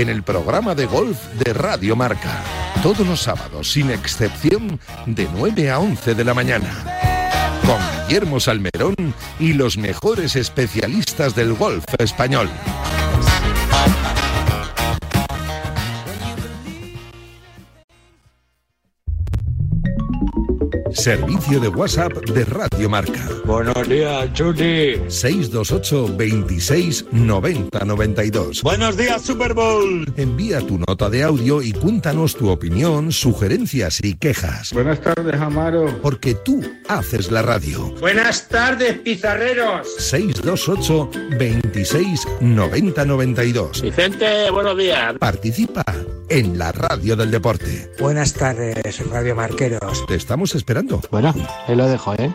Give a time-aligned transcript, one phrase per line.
[0.00, 2.42] en el programa de golf de Radio Marca.
[2.84, 7.60] Todos los sábados, sin excepción, de 9 a 11 de la mañana.
[7.66, 8.94] Con Guillermo Salmerón
[9.40, 12.48] y los mejores especialistas del golf español.
[20.92, 23.37] Servicio de WhatsApp de Radio Marca.
[23.48, 24.96] Buenos días, Chuti.
[25.08, 28.62] 628 26 90 92.
[28.62, 30.04] Buenos días, Super Bowl.
[30.18, 34.74] Envía tu nota de audio y cuéntanos tu opinión, sugerencias y quejas.
[34.74, 35.98] Buenas tardes, Amaro.
[36.02, 37.90] Porque tú haces la radio.
[38.00, 39.94] Buenas tardes, pizarreros.
[39.96, 43.80] 628 26 90 92.
[43.80, 45.14] Vicente, buenos días.
[45.18, 45.86] Participa
[46.28, 47.90] en la radio del deporte.
[47.98, 50.04] Buenas tardes, Radio Marqueros.
[50.06, 51.00] Te estamos esperando.
[51.10, 51.34] Bueno,
[51.66, 52.30] ahí lo dejo, ¿eh?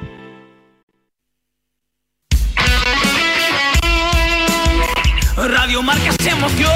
[5.36, 6.70] Radio Marca se emoción.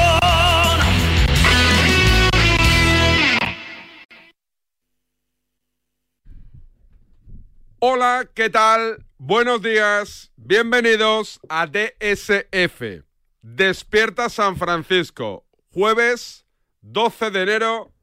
[7.77, 9.05] Hola, ¿qué tal?
[9.19, 10.31] Buenos días.
[10.37, 13.03] Bienvenidos a DSF.
[13.43, 15.45] Despierta San Francisco.
[15.71, 16.47] Jueves
[16.81, 17.93] 12 de enero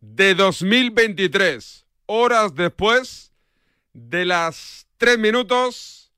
[0.00, 1.86] de 2023.
[2.06, 3.32] Horas después
[3.92, 6.12] de las 3 minutos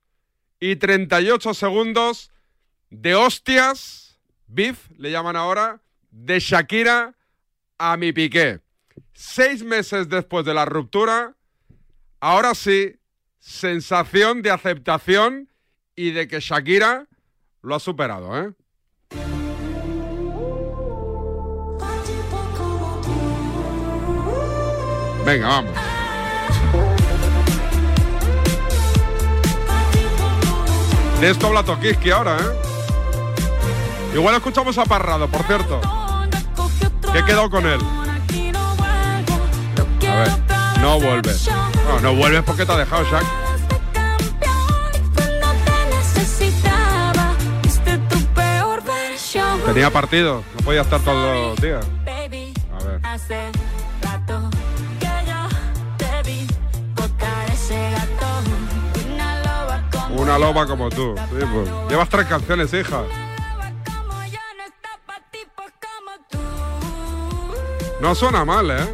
[0.59, 2.32] y 38 segundos
[2.93, 7.15] de hostias, beef le llaman ahora, de Shakira
[7.77, 8.61] a mi piqué.
[9.13, 11.35] Seis meses después de la ruptura,
[12.19, 12.95] ahora sí,
[13.39, 15.49] sensación de aceptación
[15.95, 17.07] y de que Shakira
[17.61, 18.53] lo ha superado, ¿eh?
[25.25, 25.77] Venga, vamos.
[31.19, 32.72] De esto habla Tokiski ahora, ¿eh?
[34.13, 35.81] Igual escuchamos a Parrado, por cierto.
[37.11, 37.79] Que he quedado con él.
[40.07, 40.31] A ver,
[40.81, 41.49] no vuelves.
[41.87, 43.23] No, no vuelves porque te ha dejado Shaq.
[49.65, 51.83] Tenía partido, no podía estar todos los días.
[52.71, 53.01] A ver.
[60.15, 61.15] Una loba como tú.
[61.15, 61.89] Pues.
[61.89, 63.01] Llevas tres canciones, hija.
[68.03, 68.85] No suena mal, ¿eh?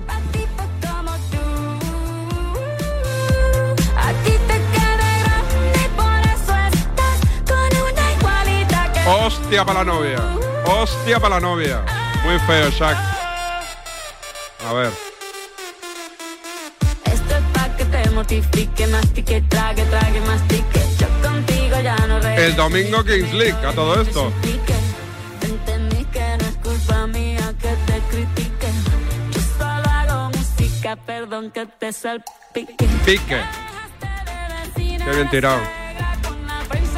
[9.07, 10.19] Hostia para la novia.
[10.67, 11.83] Hostia para la novia.
[12.23, 12.97] Muy feo, Shaq.
[14.69, 14.91] A ver.
[17.05, 20.85] Esto es pa' que te mortifique, mastique, trague, trague, mastique.
[20.99, 22.43] Yo contigo ya no regreso.
[22.43, 24.31] El domingo Kings League, a todo esto.
[31.47, 31.67] Que.
[33.05, 33.41] Pique.
[34.75, 35.61] Qué bien tirado.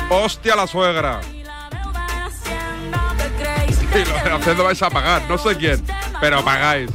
[0.09, 1.22] Hostia la suegra.
[3.94, 5.85] Y lo de haciendo vais a pagar, no sé quién,
[6.22, 6.90] pero pagáis.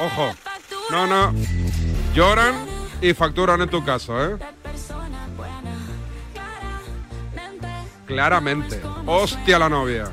[0.00, 0.32] Ojo.
[0.90, 1.34] No, no.
[2.14, 2.54] Lloran
[3.00, 4.36] y facturan en tu caso, ¿eh?
[8.06, 8.80] Claramente.
[9.06, 10.10] Hostia la novia.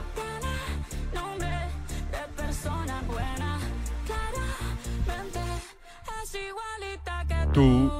[7.58, 7.92] Tú.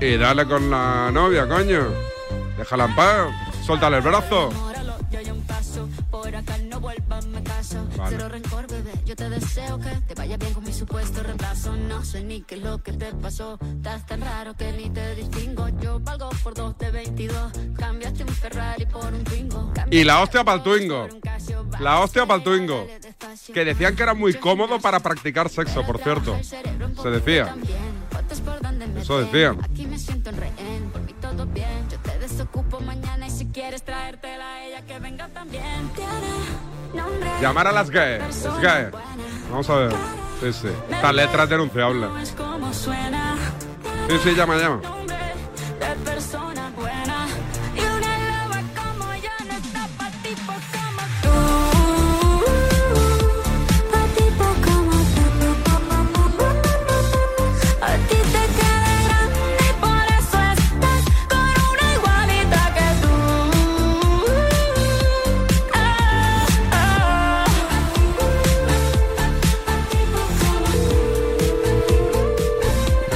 [0.00, 1.88] Y dale con la novia, coño.
[2.56, 3.28] Déjala en paz.
[3.66, 4.50] Suéltale el brazo.
[7.96, 8.16] Vale.
[8.16, 8.92] Cero rencor, bebé.
[9.04, 11.76] Yo te deseo que te vaya bien con mi supuesto reemplazo.
[11.76, 13.58] No sé ni qué es lo que te pasó.
[13.76, 15.68] Estás tan raro que ni te distingo.
[15.80, 17.52] Yo valgo por dos de 22.
[19.90, 21.08] Y la hostia para el Twingo.
[21.78, 22.86] La hostia para el Twingo.
[23.52, 26.38] Que decían que era muy cómodo para practicar sexo, por cierto.
[26.42, 27.54] Se decía.
[28.98, 29.58] Eso decían.
[37.40, 38.44] Llamar a las gays.
[38.44, 38.88] Las gays.
[39.50, 39.92] Vamos a ver.
[40.40, 40.68] Sí, sí.
[40.90, 42.06] Esta letra es denunciable.
[44.08, 44.80] Sí, sí, llama, llama.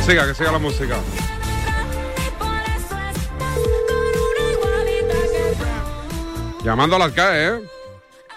[0.06, 0.96] Siga, que siga la música.
[6.62, 7.50] Llamando a las GAE, ¿eh?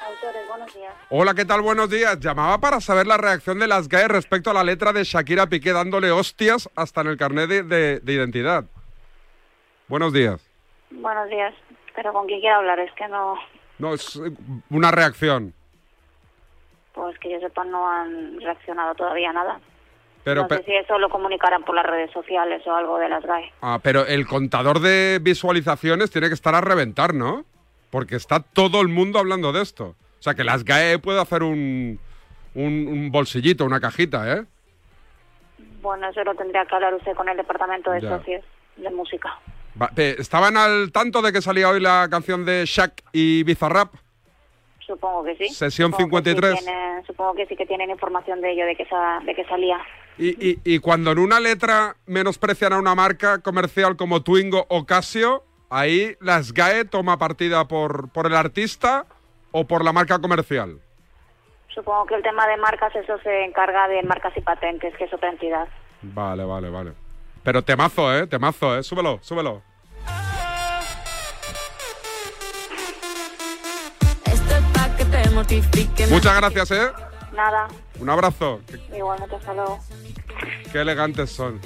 [0.05, 0.93] Autores, buenos días.
[1.09, 1.61] Hola, ¿qué tal?
[1.61, 2.19] Buenos días.
[2.19, 5.71] Llamaba para saber la reacción de las GAE respecto a la letra de Shakira Piqué
[5.71, 8.65] dándole hostias hasta en el carnet de, de- de identidad.
[9.87, 10.41] Buenos días.
[10.91, 11.53] Buenos días.
[11.95, 13.35] Pero con quién quiero hablar, es que no,
[13.79, 14.19] No, es
[14.69, 15.53] una reacción.
[16.93, 19.59] pues que yo sepa, no han reaccionado todavía nada.
[20.27, 23.23] Pero, no sé si eso lo comunicarán por las redes sociales o algo de las
[23.25, 23.51] GAE.
[23.61, 27.45] ah, pero el contador de visualizaciones tiene que estar a reventar, ¿no?
[27.91, 29.95] Porque está todo el mundo hablando de esto.
[30.19, 31.97] O sea, que las GAE puede hacer un,
[32.55, 34.43] un, un bolsillito, una cajita, ¿eh?
[35.81, 38.17] Bueno, eso lo tendría que hablar usted con el departamento de Ya.
[38.17, 38.43] socios
[38.75, 39.39] de música.
[39.95, 43.93] ¿Estaban al tanto de que salía hoy la canción de Shaq y Bizarrap?
[44.85, 45.49] Supongo que sí.
[45.49, 46.63] Sesión Supongo que sí 53.
[46.65, 49.77] tienen- supongo que sí que tienen información de ello, de que, sa- de que salía.
[50.17, 54.85] Y, y- y cuando en una letra menosprecian a una marca comercial como Twingo o
[54.85, 59.05] Casio, ahí las GAE toma partida por, por el artista
[59.51, 60.79] o por la marca comercial.
[61.73, 65.13] Supongo que el tema de marcas, eso se encarga de marcas y patentes, que es
[65.13, 65.67] otra entidad.
[66.01, 66.93] Vale, vale, vale.
[67.43, 68.25] Pero temazo, ¿eh?
[68.25, 68.81] Temazo, ¿eh?
[68.83, 69.61] Súbelo, súbelo.
[76.09, 76.87] Muchas gracias, ¿eh?
[77.33, 77.67] Nada,
[77.99, 78.61] Un abrazo.
[78.67, 79.79] Qué, igualmente hasta luego.
[80.71, 81.59] qué elegantes son.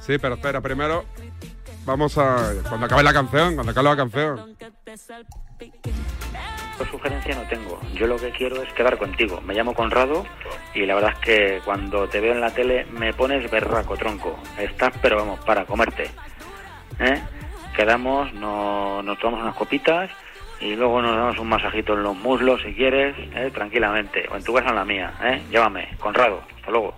[0.00, 1.04] Sí, pero espera, primero
[1.84, 2.52] vamos a...
[2.68, 4.56] Cuando acabe la canción, cuando acabe la canción.
[6.78, 7.80] Pues sugerencia no tengo.
[7.94, 9.40] Yo lo que quiero es quedar contigo.
[9.42, 10.24] Me llamo Conrado
[10.74, 14.36] y la verdad es que cuando te veo en la tele me pones berraco, tronco.
[14.58, 16.10] Estás, pero vamos, para comerte.
[16.98, 17.22] ¿Eh?
[17.76, 20.10] Quedamos, no- nos tomamos unas copitas
[20.62, 23.50] y luego nos damos un masajito en los muslos si quieres, ¿eh?
[23.52, 24.26] tranquilamente.
[24.30, 25.12] O en tu casa en la mía.
[25.22, 25.42] ¿eh?
[25.50, 26.42] Llámame, Conrado.
[26.56, 26.94] Hasta luego.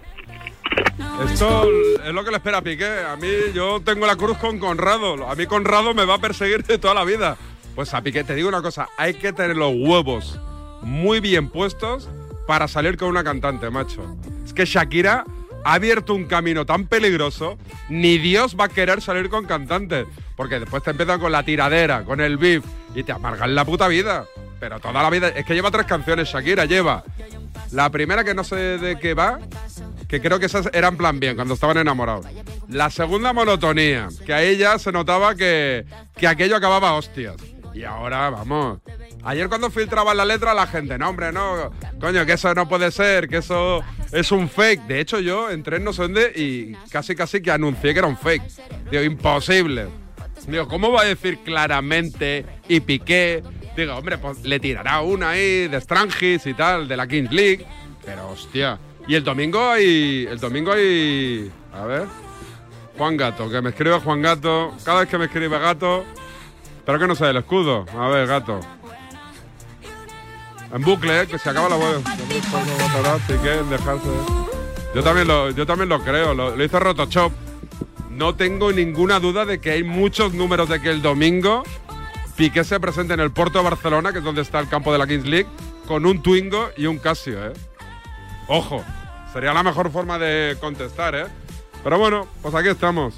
[1.25, 1.69] Esto
[2.05, 3.05] es lo que le espera a Piqué.
[3.09, 5.29] A mí yo tengo la cruz con Conrado.
[5.29, 7.37] A mí Conrado me va a perseguir de toda la vida.
[7.75, 10.39] Pues a Piqué te digo una cosa, hay que tener los huevos
[10.83, 12.11] muy bien puestos
[12.47, 14.17] para salir con una cantante, macho.
[14.45, 15.25] Es que Shakira
[15.65, 17.59] ha abierto un camino tan peligroso,
[17.89, 20.07] ni Dios va a querer salir con cantantes.
[20.37, 22.65] Porque después te empiezan con la tiradera, con el beef,
[22.95, 24.27] y te amargan la puta vida.
[24.61, 25.29] Pero toda la vida.
[25.29, 27.05] Es que lleva tres canciones, Shakira lleva.
[27.73, 29.41] La primera que no sé de qué va,
[30.09, 32.27] que creo que esas eran plan bien, cuando estaban enamorados.
[32.69, 35.85] La segunda, monotonía, que ahí ya se notaba que,
[36.17, 37.37] que aquello acababa a hostias.
[37.75, 38.79] Y ahora, vamos.
[39.25, 42.91] Ayer cuando filtraban la letra, la gente, no, hombre, no, coño, que eso no puede
[42.91, 43.83] ser, que eso
[44.13, 44.83] es un fake.
[44.83, 48.09] De hecho, yo entré en no sé dónde y casi, casi que anuncié que era
[48.09, 48.43] un fake.
[48.91, 49.87] Digo, imposible.
[50.47, 53.43] Digo, ¿cómo va a decir claramente y Piqué?
[53.77, 57.67] Digo, hombre, pues le tirará una ahí de Strangis y tal, de la Kings League.
[58.05, 58.79] Pero hostia.
[59.09, 60.27] Y el domingo hay.
[60.31, 61.51] El domingo hay.
[61.73, 62.07] A ver.
[62.97, 64.75] Juan Gato, que me escribe Juan Gato.
[64.85, 66.05] Cada vez que me escribe Gato.
[66.77, 67.87] Espero que no sea el escudo.
[67.99, 68.61] A ver, Gato.
[70.73, 71.27] En bucle, ¿eh?
[71.27, 72.03] que se acaba la web.
[74.95, 76.35] Yo también lo, yo también lo creo.
[76.35, 76.79] Lo, lo hizo.
[78.11, 81.65] No tengo ninguna duda de que hay muchos números de que el domingo
[82.37, 84.99] Piqué se presente en el Porto de Barcelona, que es donde está el campo de
[84.99, 85.49] la Kings League,
[85.87, 87.53] con un Twingo y un Casio, ¿eh?
[88.49, 88.85] Ojo,
[89.33, 91.27] sería la mejor forma de contestar, ¿eh?
[91.85, 93.15] Pero bueno, pues aquí estamos.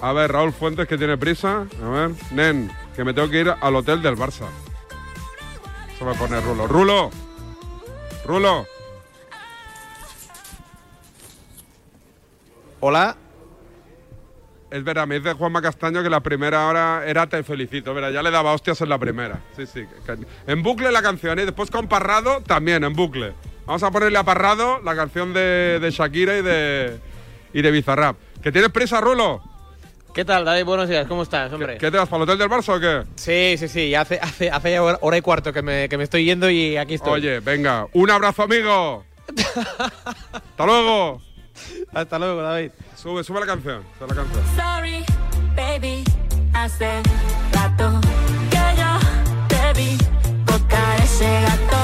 [0.00, 1.66] A ver, Raúl Fuentes, que tiene prisa.
[1.82, 4.46] A ver, Nen, que me tengo que ir al hotel del Barça.
[6.04, 6.66] Eso me pone Rulo.
[6.66, 7.10] ¡Rulo!
[8.26, 8.66] ¡Rulo!
[12.80, 13.16] Hola.
[14.70, 17.94] Es verdad, me dice Juanma Castaño que la primera hora era Te felicito.
[17.94, 19.40] Verá, ya le daba hostias en la primera.
[19.56, 19.86] Sí, sí.
[20.46, 23.32] En bucle la canción y después con Parrado también, en bucle.
[23.64, 26.98] Vamos a ponerle a Parrado la canción de, de Shakira y de,
[27.54, 28.16] y de Bizarrap.
[28.42, 29.42] ¿Que tienes prisa, Rulo?
[30.14, 30.64] ¿Qué tal, David?
[30.64, 31.76] Buenos días, ¿cómo estás, hombre?
[31.76, 33.02] ¿Qué te vas para el hotel del Barça o qué?
[33.16, 36.04] Sí, sí, sí, hace, hace, hace ya hora hora y cuarto que me, que me
[36.04, 37.14] estoy yendo y aquí estoy.
[37.14, 39.04] Oye, venga, un abrazo, amigo.
[40.32, 41.20] Hasta luego.
[41.92, 42.70] Hasta luego, David.
[42.94, 43.82] Sube, sube la canción.
[43.98, 44.44] Sube la canción.
[44.54, 45.04] Sorry,
[45.56, 46.04] baby,
[46.52, 47.02] hace
[47.52, 48.00] rato
[48.50, 49.98] que yo te vi
[50.46, 51.76] tocar ese gato.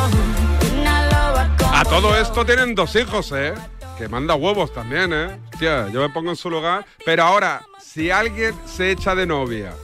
[0.78, 3.54] Una loba como A todo esto tienen dos hijos, ¿eh?
[3.98, 5.36] Que manda huevos también, ¿eh?
[5.52, 6.86] Hostia, yo me pongo en su lugar.
[7.04, 7.60] Pero ahora,
[7.92, 9.74] si alguien se echa de novia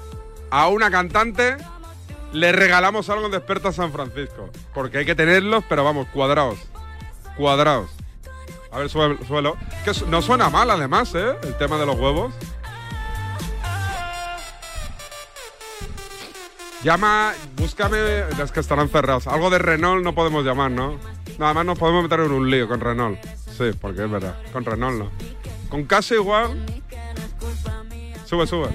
[0.51, 1.57] a una cantante,
[2.33, 4.51] le regalamos algo en Desperta San Francisco.
[4.73, 6.59] Porque hay que tenerlos, pero vamos, cuadrados.
[7.37, 7.91] Cuadrados.
[8.71, 9.57] A ver, suelo.
[9.85, 11.35] Que no suena mal, además, ¿eh?
[11.43, 12.33] El tema de los huevos.
[16.85, 19.27] Llama, búscame, es que estarán cerrados.
[19.27, 20.97] Algo de Renault no podemos llamar, ¿no?
[21.39, 23.19] Nada más nos podemos meter en un lío con Renault.
[23.59, 24.37] Sí, porque es verdad.
[24.53, 25.11] Con Renault no.
[25.69, 26.65] Con casi igual.
[28.29, 28.69] Sube, sube.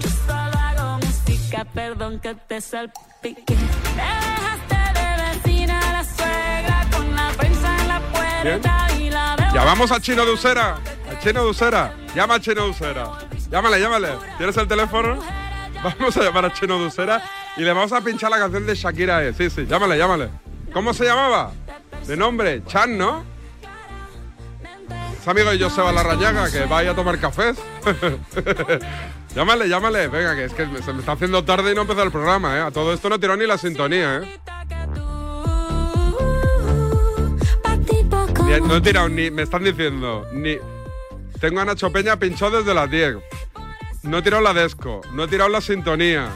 [0.00, 3.54] Yo solo hago música, perdón que te salpique.
[3.96, 9.52] Me dejaste de vecina la suegra con la prensa en la puerta y la deuda.
[9.54, 10.78] Llamamos a Chino de Usera.
[11.10, 11.94] A Chino de Usera.
[12.14, 13.08] Llama a Chino de Usera.
[13.50, 14.08] Llámale, llámale.
[14.36, 15.18] ¿Tienes el teléfono?
[15.82, 17.22] Vamos a llamar a Chino de Usera
[17.56, 19.24] y le vamos a pinchar la canción de Shakira.
[19.24, 19.32] eh.
[19.32, 20.28] Sí, sí, llámale, llámale.
[20.72, 21.52] ¿Cómo se llamaba?
[22.06, 23.22] De nombre, Chan, ¿no?
[25.28, 27.58] Es amigo Joseba Larrañaga, que vaya a tomar cafés.
[29.34, 30.08] llámale, llámale.
[30.08, 32.60] Venga, que es que se me está haciendo tarde y no empezó el programa, ¿eh?
[32.62, 34.40] A todo esto no tiró ni la sintonía, ¿eh?
[38.62, 40.56] No he tirado ni, me están diciendo, ni.
[41.38, 43.16] Tengo a Nacho Peña pinchado desde las 10.
[44.04, 46.30] No he tirado la desco, no he tirado la sintonía.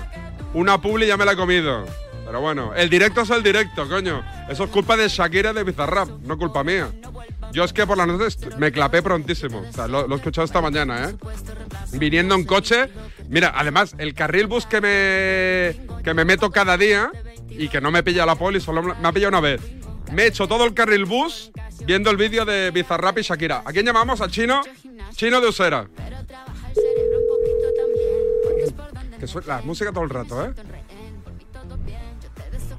[0.52, 1.86] Una publi ya me la he comido.
[2.26, 4.22] Pero bueno, el directo es el directo, coño.
[4.50, 6.90] Eso es culpa de Shakira de Bizarrap, no culpa mía.
[7.52, 9.60] Yo es que por la noche est- me clapé prontísimo.
[9.68, 11.14] O sea, lo, lo he escuchado esta mañana, ¿eh?
[11.92, 12.88] Viniendo en coche.
[13.28, 17.10] Mira, además, el carril bus que me, que me meto cada día
[17.50, 19.60] y que no me pilla la poli, solo me ha pillado una vez.
[20.12, 21.50] Me he hecho todo el carril bus
[21.86, 23.62] viendo el vídeo de Bizarrap y Shakira.
[23.64, 24.20] ¿A quién llamamos?
[24.20, 24.60] ¿Al chino?
[25.14, 25.88] Chino de Usera.
[29.18, 30.52] Que suena la música todo el rato, ¿eh?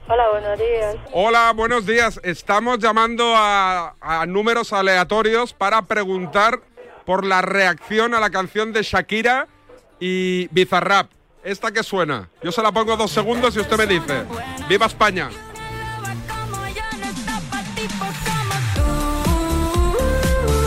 [0.07, 0.95] Hola, buenos días.
[1.13, 2.19] Hola, buenos días.
[2.23, 6.59] Estamos llamando a, números aleatorios para preguntar
[7.05, 9.47] por la reacción a la canción de Shakira
[9.99, 11.09] y Bizarrap.
[11.43, 12.29] Esta que suena.
[12.41, 14.23] Yo se la pongo dos segundos y usted me dice.
[14.67, 15.29] ¡Viva España!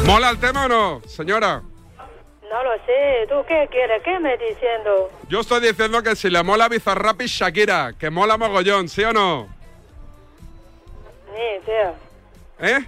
[0.07, 1.63] ¿Mola el tema o no, señora?
[2.51, 3.27] No lo sé.
[3.29, 4.03] ¿Tú qué quieres?
[4.03, 5.11] ¿Qué me diciendo?
[5.29, 9.13] Yo estoy diciendo que si le mola Bizarrap y Shakira, que mola mogollón, ¿sí o
[9.13, 9.49] no?
[11.35, 11.95] Ni idea.
[12.61, 12.79] ¿Eh?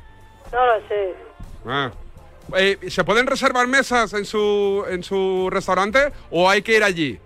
[0.53, 1.15] No lo sé.
[1.67, 1.91] Ah.
[2.57, 7.19] Eh, ¿Se pueden reservar mesas en su, en su restaurante o hay que ir allí?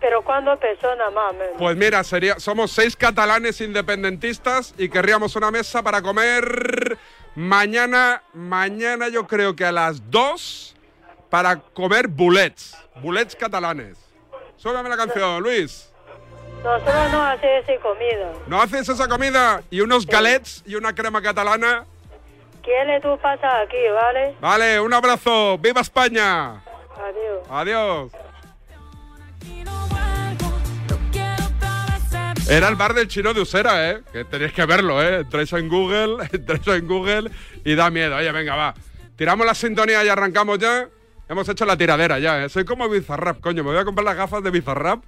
[0.00, 1.34] Pero ¿cuándo personas más?
[1.58, 6.96] Pues mira, sería, somos seis catalanes independentistas y querríamos una mesa para comer
[7.34, 10.76] mañana, mañana yo creo que a las dos
[11.30, 13.98] para comer bulets, bulets catalanes.
[14.56, 15.92] Súbame la canción, Luis.
[16.62, 18.32] Nosotros no hacemos esa comida.
[18.46, 19.62] ¿No haces esa comida?
[19.70, 21.84] Y unos galets y una crema catalana.
[22.62, 24.34] ¿Quieres tú pasar aquí, vale?
[24.40, 25.56] Vale, un abrazo.
[25.58, 26.62] ¡Viva España!
[26.98, 27.46] Adiós.
[27.48, 28.12] Adiós.
[32.50, 34.02] Era el bar del chino de Usera, ¿eh?
[34.10, 35.20] Que tenéis que verlo, ¿eh?
[35.20, 37.30] Entráis en Google, entráis en Google
[37.64, 38.16] y da miedo.
[38.16, 38.74] Oye, venga, va.
[39.16, 40.88] Tiramos la sintonía y arrancamos ya.
[41.28, 42.48] Hemos hecho la tiradera ya, ¿eh?
[42.48, 43.62] Soy como Bizarrap, coño.
[43.62, 45.04] Me voy a comprar las gafas de Bizarrap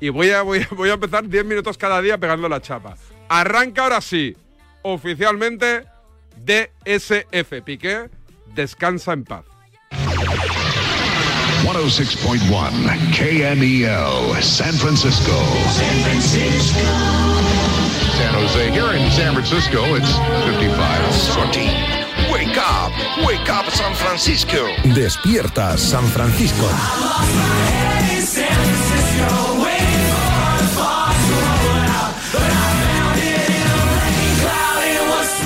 [0.00, 2.96] y voy a, voy a, voy a empezar 10 minutos cada día pegando la chapa.
[3.28, 4.36] Arranca ahora sí,
[4.82, 5.84] oficialmente,
[6.44, 7.62] DSF.
[7.64, 8.10] Piqué,
[8.54, 9.44] descansa en paz.
[11.62, 15.32] 106.1 KMEL, San Francisco.
[15.72, 16.80] San Francisco.
[18.18, 18.70] San Jose.
[18.70, 20.12] Here in San Francisco, it's
[20.44, 21.14] 55.
[21.14, 21.95] Sorty.
[22.36, 22.92] Wake up,
[23.26, 24.66] wake up San Francisco.
[24.94, 26.68] Despierta San Francisco.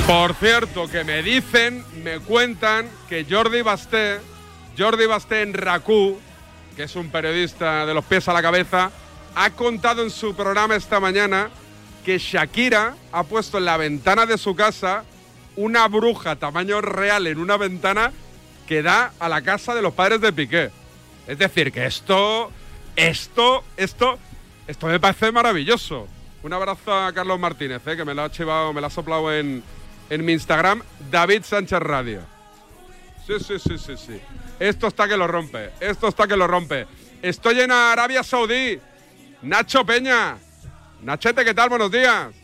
[0.04, 4.18] Por cierto, que me dicen, me cuentan que Jordi Basté,
[4.76, 6.18] Jordi Basté en RACU,
[6.74, 8.90] que es un periodista de los pies a la cabeza,
[9.36, 11.50] ha contado en su programa esta mañana
[12.04, 15.04] que Shakira ha puesto en la ventana de su casa
[15.60, 18.12] una bruja tamaño real en una ventana
[18.66, 20.70] que da a la casa de los padres de Piqué.
[21.26, 22.50] Es decir, que esto,
[22.96, 24.18] esto, esto,
[24.66, 26.08] esto me parece maravilloso.
[26.42, 29.32] Un abrazo a Carlos Martínez, eh, que me lo ha chivado, me lo ha soplado
[29.34, 29.62] en,
[30.08, 32.22] en mi Instagram, David Sánchez Radio.
[33.26, 34.20] Sí, sí, sí, sí, sí.
[34.58, 36.86] Esto está que lo rompe, esto está que lo rompe.
[37.20, 38.80] Estoy en Arabia Saudí.
[39.42, 40.38] Nacho Peña.
[41.02, 41.68] Nachete, ¿qué tal?
[41.68, 42.39] Buenos días.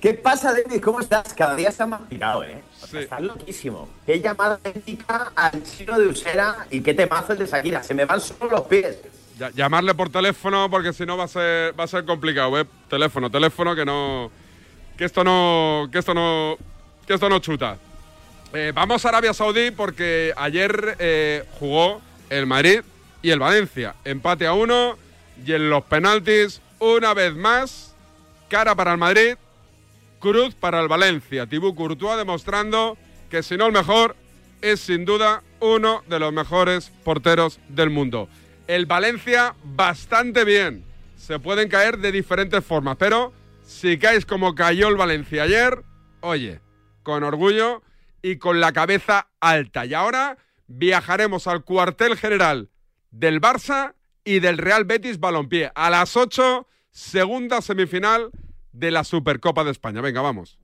[0.00, 0.80] ¿Qué pasa, David?
[0.82, 1.34] ¿Cómo estás?
[1.34, 2.62] Cada día estás más pirado, ¿eh?
[2.82, 3.04] O sea, Sí.
[3.04, 3.88] Estás loquísimo.
[4.06, 7.82] Qué llamada épica al chino de Usera y qué temazo el de Shakira.
[7.82, 8.98] Se me van solo los pies.
[9.38, 12.64] Ya- llamarle por teléfono porque si no va a ser va a ser complicado, ¿eh?
[12.88, 14.30] Teléfono, teléfono que no
[14.96, 16.56] que esto no que esto no
[17.06, 17.76] que esto no chuta.
[18.52, 22.80] Eh, vamos a Arabia Saudí porque ayer eh, jugó el Madrid
[23.22, 23.94] y el Valencia.
[24.04, 24.96] Empate a uno
[25.44, 27.94] y en los penaltis una vez más
[28.48, 29.36] cara para el Madrid,
[30.20, 31.46] cruz para el Valencia.
[31.46, 32.96] Thibaut Courtois demostrando
[33.28, 34.14] que si no el mejor
[34.62, 38.28] es sin duda uno de los mejores porteros del mundo.
[38.66, 40.84] El Valencia bastante bien.
[41.16, 43.32] Se pueden caer de diferentes formas, pero
[43.64, 45.82] si caes como cayó el Valencia ayer,
[46.20, 46.60] oye,
[47.02, 47.82] con orgullo
[48.22, 49.86] y con la cabeza alta.
[49.86, 52.70] Y ahora viajaremos al cuartel general
[53.10, 55.72] del Barça y del Real Betis Balompié.
[55.74, 58.30] A las 8, segunda semifinal
[58.72, 60.00] de la Supercopa de España.
[60.00, 60.58] Venga, vamos.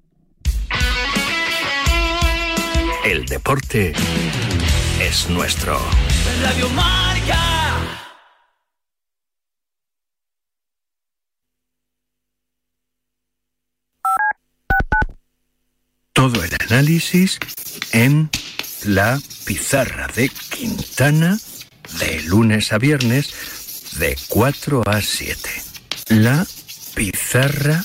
[3.05, 3.93] El deporte
[5.01, 5.79] es nuestro.
[6.43, 8.07] Radio Marca.
[16.13, 17.39] Todo el análisis
[17.93, 18.29] en
[18.85, 21.39] la pizarra de Quintana
[22.01, 25.51] de lunes a viernes de 4 a 7.
[26.09, 26.45] La
[26.95, 27.85] pizarra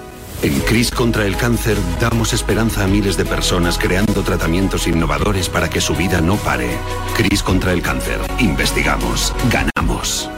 [0.43, 5.69] En CRIS contra el cáncer damos esperanza a miles de personas creando tratamientos innovadores para
[5.69, 6.69] que su vida no pare.
[7.15, 8.19] CRIS contra el cáncer.
[8.39, 9.35] Investigamos.
[9.51, 10.29] Ganamos.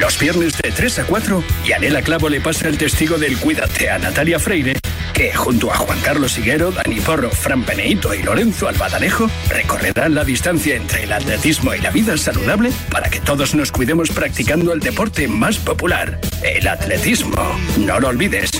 [0.00, 3.98] Los viernes de 3 a 4, Yanela Clavo le pasa el testigo del Cuídate a
[3.98, 4.74] Natalia Freire,
[5.14, 10.24] que junto a Juan Carlos Higuero, Dani Porro, Fran Peneito y Lorenzo Albadalejo recorrerán la
[10.24, 14.80] distancia entre el atletismo y la vida saludable para que todos nos cuidemos practicando el
[14.80, 17.36] deporte más popular, el atletismo.
[17.78, 18.50] No lo olvides.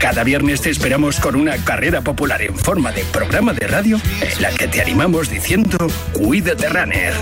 [0.00, 4.42] Cada viernes te esperamos con una carrera popular en forma de programa de radio en
[4.42, 5.78] la que te animamos diciendo
[6.12, 7.14] Cuídate Runner.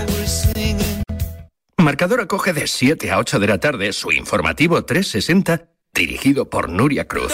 [1.77, 7.07] Marcador acoge de 7 a 8 de la tarde su informativo 360 dirigido por Nuria
[7.07, 7.33] Cruz.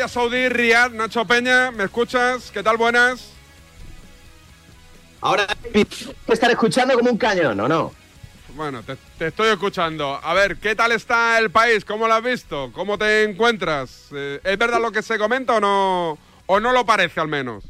[0.00, 2.50] Arabia Saudí, Riyadh, Nacho Peña, ¿me escuchas?
[2.50, 2.78] ¿Qué tal?
[2.78, 3.32] Buenas.
[5.20, 5.86] Ahora que
[6.28, 7.92] estar escuchando como un cañón, ¿o no?
[8.54, 10.18] Bueno, te, te estoy escuchando.
[10.22, 11.84] A ver, ¿qué tal está el país?
[11.84, 12.70] ¿Cómo lo has visto?
[12.72, 14.06] ¿Cómo te encuentras?
[14.12, 16.18] Eh, ¿Es verdad lo que se comenta o no?
[16.46, 17.62] ¿O no lo parece al menos?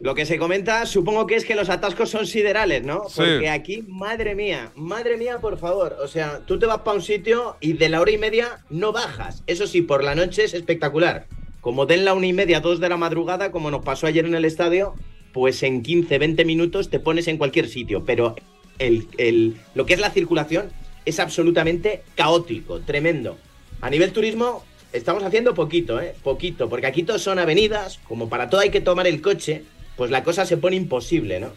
[0.00, 3.04] Lo que se comenta, supongo que es que los atascos son siderales, ¿no?
[3.08, 3.16] Sí.
[3.16, 5.96] Porque aquí, madre mía, madre mía, por favor.
[6.02, 8.92] O sea, tú te vas para un sitio y de la hora y media no
[8.92, 9.42] bajas.
[9.46, 11.26] Eso sí, por la noche es espectacular.
[11.60, 14.34] Como den la una y media, dos de la madrugada, como nos pasó ayer en
[14.34, 14.94] el estadio,
[15.34, 18.02] pues en 15, 20 minutos te pones en cualquier sitio.
[18.06, 18.36] Pero
[18.78, 20.70] el, el- lo que es la circulación
[21.04, 23.36] es absolutamente caótico, tremendo.
[23.82, 26.14] A nivel turismo, estamos haciendo poquito, ¿eh?
[26.22, 29.64] Poquito, porque aquí todos son avenidas, como para todo hay que tomar el coche,
[30.00, 31.50] pues la cosa se pone imposible, ¿no?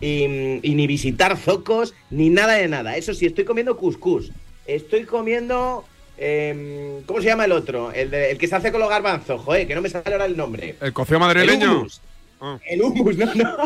[0.00, 0.22] y,
[0.62, 2.96] y ni visitar zocos, ni nada de nada.
[2.96, 4.30] Eso sí, estoy comiendo cuscús.
[4.68, 5.84] Estoy comiendo...
[6.16, 7.90] em, ¿Cómo se llama el otro?
[7.90, 10.26] El, de- el que se hace con los garbanzos, joder, que no me sale ahora
[10.26, 10.76] el nombre.
[10.80, 11.64] ¿El cocido madrileño?
[11.72, 12.00] El hummus.
[12.40, 12.56] Ah.
[12.70, 13.56] El hummus, no, no.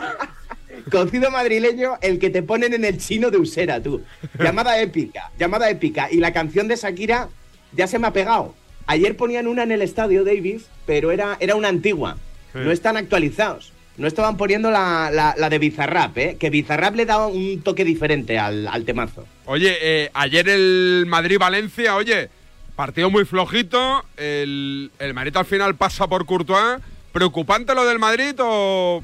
[0.91, 4.01] Cocido madrileño, el que te ponen en el chino de Usera, tú.
[4.39, 6.09] Llamada épica, llamada épica.
[6.11, 7.29] Y la canción de Shakira
[7.73, 8.55] ya se me ha pegado.
[8.87, 12.17] Ayer ponían una en el estadio, Davis, pero era, era una antigua.
[12.55, 12.61] Sí.
[12.61, 13.72] No están actualizados.
[13.99, 16.37] No estaban poniendo la, la- la de Bizarrap, ¿eh?
[16.41, 19.27] Que Bizarrap le daba un toque diferente al, al temazo.
[19.45, 22.31] Oye, eh, ayer el Madrid-Valencia, oye,
[22.75, 24.05] partido muy flojito.
[24.17, 26.81] El, el Madrid al final pasa por Courtois.
[27.13, 29.03] ¿Preocupante lo del Madrid o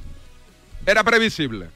[0.87, 1.66] era previsible?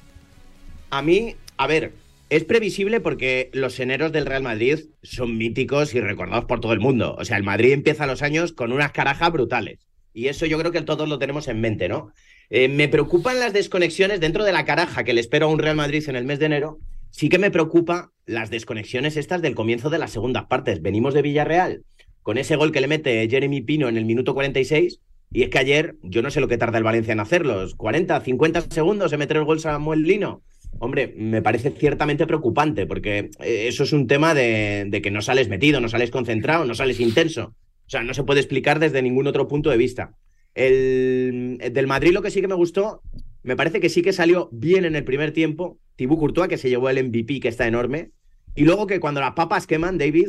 [0.88, 1.92] A mí, a ver,
[2.30, 6.80] es previsible porque los eneros del Real Madrid son míticos y recordados por todo el
[6.80, 7.14] mundo.
[7.18, 9.80] O sea, el Madrid empieza los años con unas carajas brutales.
[10.14, 12.12] Y eso yo creo que todos lo tenemos en mente, ¿no?
[12.54, 15.74] Eh, me preocupan las desconexiones dentro de la caraja que le espero a un Real
[15.74, 16.80] Madrid en el mes de enero.
[17.10, 20.82] Sí que me preocupa las desconexiones estas del comienzo de las segundas partes.
[20.82, 21.82] Venimos de Villarreal
[22.20, 25.00] con ese gol que le mete Jeremy Pino en el minuto 46.
[25.32, 28.20] Y es que ayer, yo no sé lo que tarda el Valencia en hacerlos, 40,
[28.20, 30.42] 50 segundos en meter el gol Samuel Lino.
[30.78, 35.22] Hombre, me parece ciertamente preocupante porque eh, eso es un tema de, de que no
[35.22, 37.54] sales metido, no sales concentrado, no sales intenso.
[37.86, 40.16] O sea, no se puede explicar desde ningún otro punto de vista.
[40.54, 43.02] El, el del Madrid lo que sí que me gustó,
[43.42, 45.78] me parece que sí que salió bien en el primer tiempo.
[45.96, 48.10] Thibaut Courtois, que se llevó el MVP, que está enorme.
[48.54, 50.28] Y luego que cuando las papas queman, David,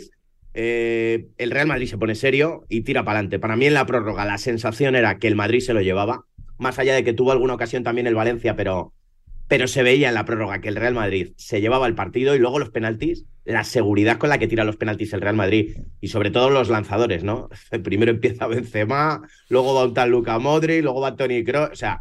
[0.54, 3.40] eh, el Real Madrid se pone serio y tira para adelante.
[3.40, 6.26] Para mí en la prórroga la sensación era que el Madrid se lo llevaba,
[6.58, 8.94] más allá de que tuvo alguna ocasión también el Valencia, pero,
[9.48, 12.40] pero se veía en la prórroga que el Real Madrid se llevaba el partido y
[12.40, 16.08] luego los penaltis, la seguridad con la que tira los penaltis el Real Madrid y
[16.08, 17.50] sobre todo los lanzadores, ¿no?
[17.84, 22.00] Primero empieza Benzema, luego va un tal Luca Modri, luego va Tony Kroos, o sea,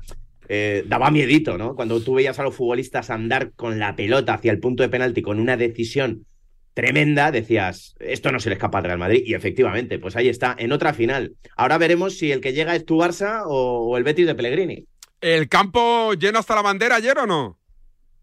[0.48, 1.74] eh, daba miedito, ¿no?
[1.74, 5.22] Cuando tú veías a los futbolistas andar con la pelota hacia el punto de penalti
[5.22, 6.26] con una decisión
[6.74, 9.22] tremenda, decías, esto no se le escapa al Real Madrid.
[9.24, 11.34] Y efectivamente, pues ahí está, en otra final.
[11.56, 14.86] Ahora veremos si el que llega es tu Barça o, o el Betis de Pellegrini.
[15.20, 17.58] ¿El campo lleno hasta la bandera ayer o no?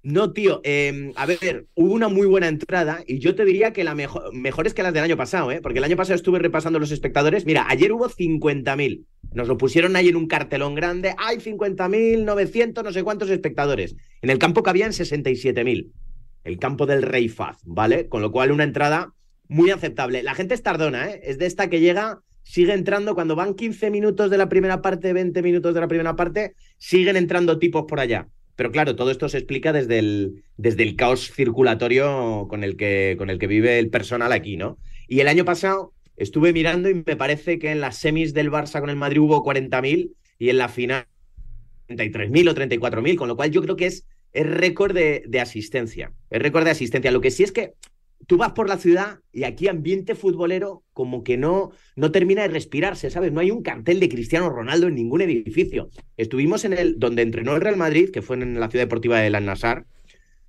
[0.01, 3.83] No, tío, eh, a ver, hubo una muy buena entrada y yo te diría que
[3.83, 5.59] la mejor, mejores que las del año pasado, ¿eh?
[5.62, 7.45] porque el año pasado estuve repasando los espectadores.
[7.45, 9.03] Mira, ayer hubo 50.000.
[9.33, 11.15] Nos lo pusieron ahí en un cartelón grande.
[11.17, 13.95] Hay 50.000, 900, no sé cuántos espectadores.
[14.21, 15.91] En el campo cabían 67.000.
[16.45, 18.07] El campo del Rey Faz, ¿vale?
[18.07, 19.13] Con lo cual una entrada
[19.49, 20.23] muy aceptable.
[20.23, 21.19] La gente es tardona, ¿eh?
[21.23, 25.12] Es de esta que llega, sigue entrando cuando van 15 minutos de la primera parte,
[25.12, 28.29] 20 minutos de la primera parte, siguen entrando tipos por allá.
[28.60, 33.15] Pero claro, todo esto se explica desde el, desde el caos circulatorio con el, que,
[33.17, 34.78] con el que vive el personal aquí, ¿no?
[35.08, 38.82] Y el año pasado estuve mirando y me parece que en las semis del Barça
[38.82, 41.06] con el Madrid hubo 40.000 y en la final
[41.88, 46.12] 33.000 o 34.000, con lo cual yo creo que es, es récord de, de asistencia.
[46.30, 47.12] Es récord de asistencia.
[47.12, 47.76] Lo que sí es que
[48.27, 52.49] tú vas por la ciudad y aquí ambiente futbolero como que no, no termina de
[52.49, 53.32] respirarse, ¿sabes?
[53.32, 55.89] No hay un cartel de Cristiano Ronaldo en ningún edificio.
[56.17, 59.36] Estuvimos en el donde entrenó el Real Madrid, que fue en la ciudad deportiva de
[59.36, 59.86] Al Nassr,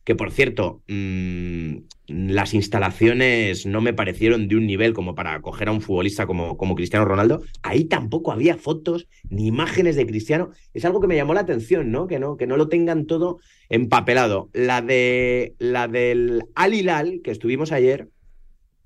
[0.05, 5.69] que por cierto, mmm, las instalaciones no me parecieron de un nivel como para acoger
[5.69, 7.43] a un futbolista como, como Cristiano Ronaldo.
[7.63, 10.51] Ahí tampoco había fotos ni imágenes de Cristiano.
[10.75, 12.07] Es algo que me llamó la atención, ¿no?
[12.07, 14.49] Que no, que no lo tengan todo empapelado.
[14.53, 18.09] La, de, la del Al Hilal, que estuvimos ayer,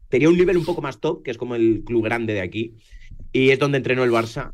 [0.08, 2.74] tenía un nivel un poco más top, que es como el club grande de aquí,
[3.32, 4.52] y es donde entrenó el Barça.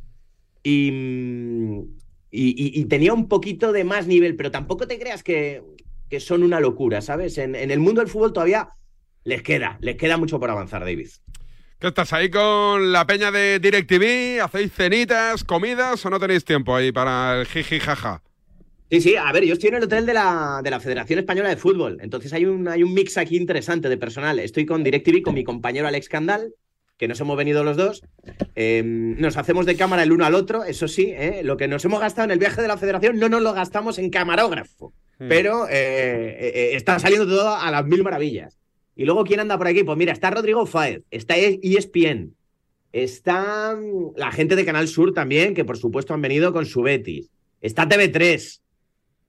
[0.62, 1.82] Y, mm,
[2.32, 5.62] y tenía un poquito de más nivel, pero tampoco te creas que,
[6.10, 7.38] que son una locura, ¿sabes?
[7.38, 8.68] En, en el mundo del fútbol todavía
[9.24, 11.08] les queda, les queda mucho por avanzar, David.
[11.78, 14.42] ¿Qué estás ahí con la peña de DirecTV?
[14.42, 18.22] ¿Hacéis cenitas, comidas o no tenéis tiempo ahí para el jiji jaja?
[18.90, 21.48] Sí, sí, a ver, yo estoy en el hotel de la, de la Federación Española
[21.48, 24.40] de Fútbol, entonces hay un, hay un mix aquí interesante de personal.
[24.40, 26.52] Estoy con DirecTV, con mi compañero Alex Candal,
[26.98, 28.02] que nos hemos venido los dos.
[28.56, 31.42] Eh, nos hacemos de cámara el uno al otro, eso sí, ¿eh?
[31.44, 33.98] lo que nos hemos gastado en el viaje de la Federación no nos lo gastamos
[33.98, 34.92] en camarógrafo,
[35.28, 38.58] pero eh, eh, eh, está saliendo todo a las mil maravillas.
[38.96, 39.84] Y luego, ¿quién anda por aquí?
[39.84, 42.34] Pues mira, está Rodrigo Fáez, está ESPN,
[42.92, 46.80] está mm, la gente de Canal Sur también, que por supuesto han venido con su
[46.82, 47.30] Betis,
[47.60, 48.60] está TV3.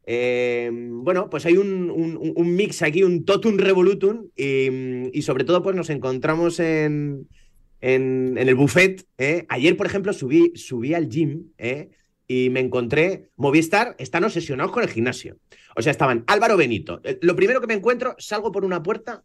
[0.06, 5.76] Eh, bueno, pues hay un, mix aquí, un totum revolutum, y, y sobre todo, pues
[5.76, 7.28] nos encontramos en,
[7.82, 9.06] el buffet.
[9.50, 11.90] Ayer, por ejemplo, subí, subí al gym ¿eh?
[12.34, 13.30] Y me encontré.
[13.36, 15.38] Movistar están obsesionados con el gimnasio.
[15.76, 17.02] O sea, estaban Álvaro Benito.
[17.04, 19.24] Eh, Lo primero que me encuentro, salgo por una puerta.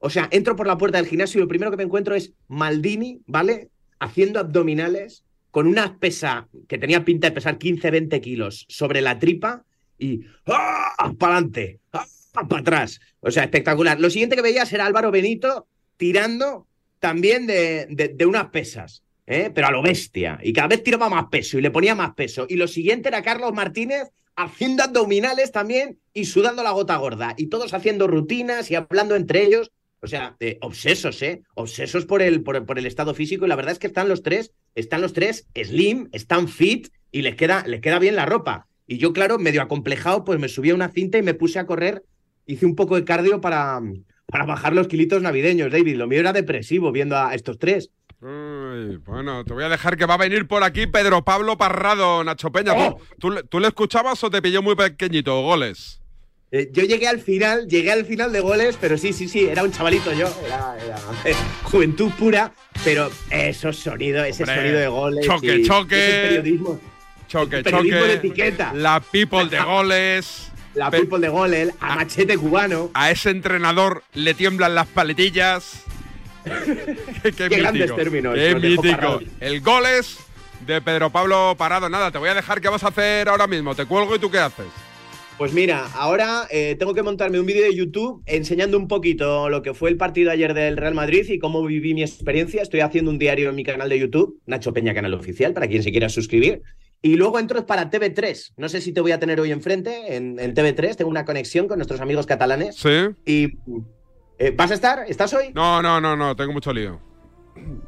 [0.00, 2.32] O sea, entro por la puerta del gimnasio y lo primero que me encuentro es
[2.48, 3.70] Maldini, ¿vale?
[3.98, 9.18] Haciendo abdominales con una pesa que tenía pinta de pesar 15, 20 kilos sobre la
[9.18, 9.64] tripa
[9.98, 11.14] y ¡ah!
[11.18, 13.00] para adelante, para atrás.
[13.20, 13.98] O sea, espectacular.
[13.98, 16.66] Lo siguiente que veías era Álvaro Benito tirando
[16.98, 19.50] también de- de unas pesas, ¿eh?
[19.54, 20.38] pero a lo bestia.
[20.42, 22.46] Y cada vez tiraba más peso y le ponía más peso.
[22.48, 27.34] Y lo siguiente era Carlos Martínez haciendo abdominales también y sudando la gota gorda.
[27.36, 29.72] Y todos haciendo rutinas y hablando entre ellos.
[30.00, 31.42] O sea, eh, obsesos, ¿eh?
[31.54, 33.44] Obsesos por el, por, por el estado físico.
[33.44, 37.22] Y la verdad es que están los tres, están los tres slim, están fit y
[37.22, 38.68] les queda, les queda bien la ropa.
[38.86, 41.66] Y yo, claro, medio acomplejado, pues me subí a una cinta y me puse a
[41.66, 42.04] correr.
[42.44, 43.80] Hice un poco de cardio para,
[44.26, 45.96] para bajar los kilitos navideños, David.
[45.96, 47.90] Lo mío era depresivo viendo a estos tres.
[48.20, 52.24] Uy, bueno, te voy a dejar que va a venir por aquí Pedro Pablo Parrado,
[52.24, 52.74] Nacho Peña.
[52.74, 55.42] ¿Tú, tú, le- tú le escuchabas o te pilló muy pequeñito?
[55.42, 56.00] Goles.
[56.50, 59.62] Eh, yo llegué al final, llegué al final de goles, pero sí, sí, sí, era
[59.64, 62.52] un chavalito yo, era, era, eh, juventud pura,
[62.84, 65.26] pero esos sonidos, ese Hombre, sonido de goles.
[65.26, 66.08] choque, y choque.
[66.08, 66.80] ese periodismo,
[67.28, 68.08] Choque, periodismo choque.
[68.08, 68.72] de etiqueta.
[68.74, 70.52] La people de goles.
[70.74, 72.90] La Pe- people de goles, a machete cubano.
[72.94, 75.82] A ese entrenador le tiemblan las paletillas.
[77.22, 79.20] qué, qué grandes mítico, términos, Qué mítico.
[79.40, 80.18] El goles
[80.66, 81.88] de Pedro Pablo Parado.
[81.88, 83.74] Nada, te voy a dejar qué vas a hacer ahora mismo.
[83.74, 84.66] Te cuelgo y tú qué haces.
[85.38, 89.60] Pues mira, ahora eh, tengo que montarme un vídeo de YouTube enseñando un poquito lo
[89.60, 92.62] que fue el partido ayer del Real Madrid y cómo viví mi experiencia.
[92.62, 95.82] Estoy haciendo un diario en mi canal de YouTube, Nacho Peña Canal Oficial, para quien
[95.82, 96.62] se quiera suscribir.
[97.02, 98.54] Y luego entro para TV3.
[98.56, 100.96] No sé si te voy a tener hoy enfrente en, en TV3.
[100.96, 102.76] Tengo una conexión con nuestros amigos catalanes.
[102.76, 102.88] ¿Sí?
[103.26, 103.58] Y
[104.38, 105.04] eh, ¿vas a estar?
[105.08, 105.50] ¿Estás hoy?
[105.54, 107.00] No, no, no, no, tengo mucho lío.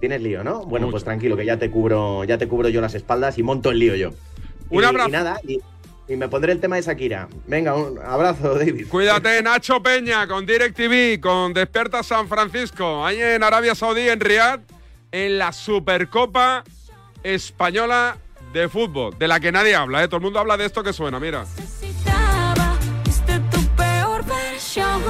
[0.00, 0.64] Tienes lío, ¿no?
[0.64, 3.70] Bueno, pues tranquilo, que ya te cubro, ya te cubro yo las espaldas y monto
[3.70, 4.10] el lío yo.
[4.70, 5.08] Un Y- abrazo.
[5.08, 5.58] Y nada, y,
[6.08, 7.28] y me pondré el tema de Shakira.
[7.46, 8.86] Venga, un abrazo, David.
[8.88, 14.60] Cuídate, Nacho Peña, con DirecTV, con Despierta San Francisco, ahí en Arabia Saudí, en Riyadh,
[15.12, 16.64] en la Supercopa
[17.22, 18.16] Española
[18.54, 20.08] de Fútbol, de la que nadie habla, ¿eh?
[20.08, 21.40] Todo el mundo habla de esto que suena, mira.
[21.42, 22.78] necesitaba,
[23.50, 25.02] tu peor versión.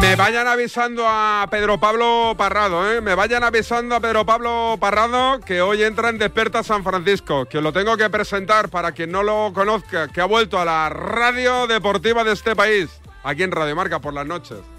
[0.00, 3.02] Me vayan avisando a Pedro Pablo Parrado, ¿eh?
[3.02, 7.60] Me vayan avisando a Pedro Pablo Parrado que hoy entra en Despierta San Francisco, que
[7.60, 11.66] lo tengo que presentar para quien no lo conozca, que ha vuelto a la radio
[11.66, 12.88] deportiva de este país,
[13.22, 14.75] aquí en Radio Marca por las noches.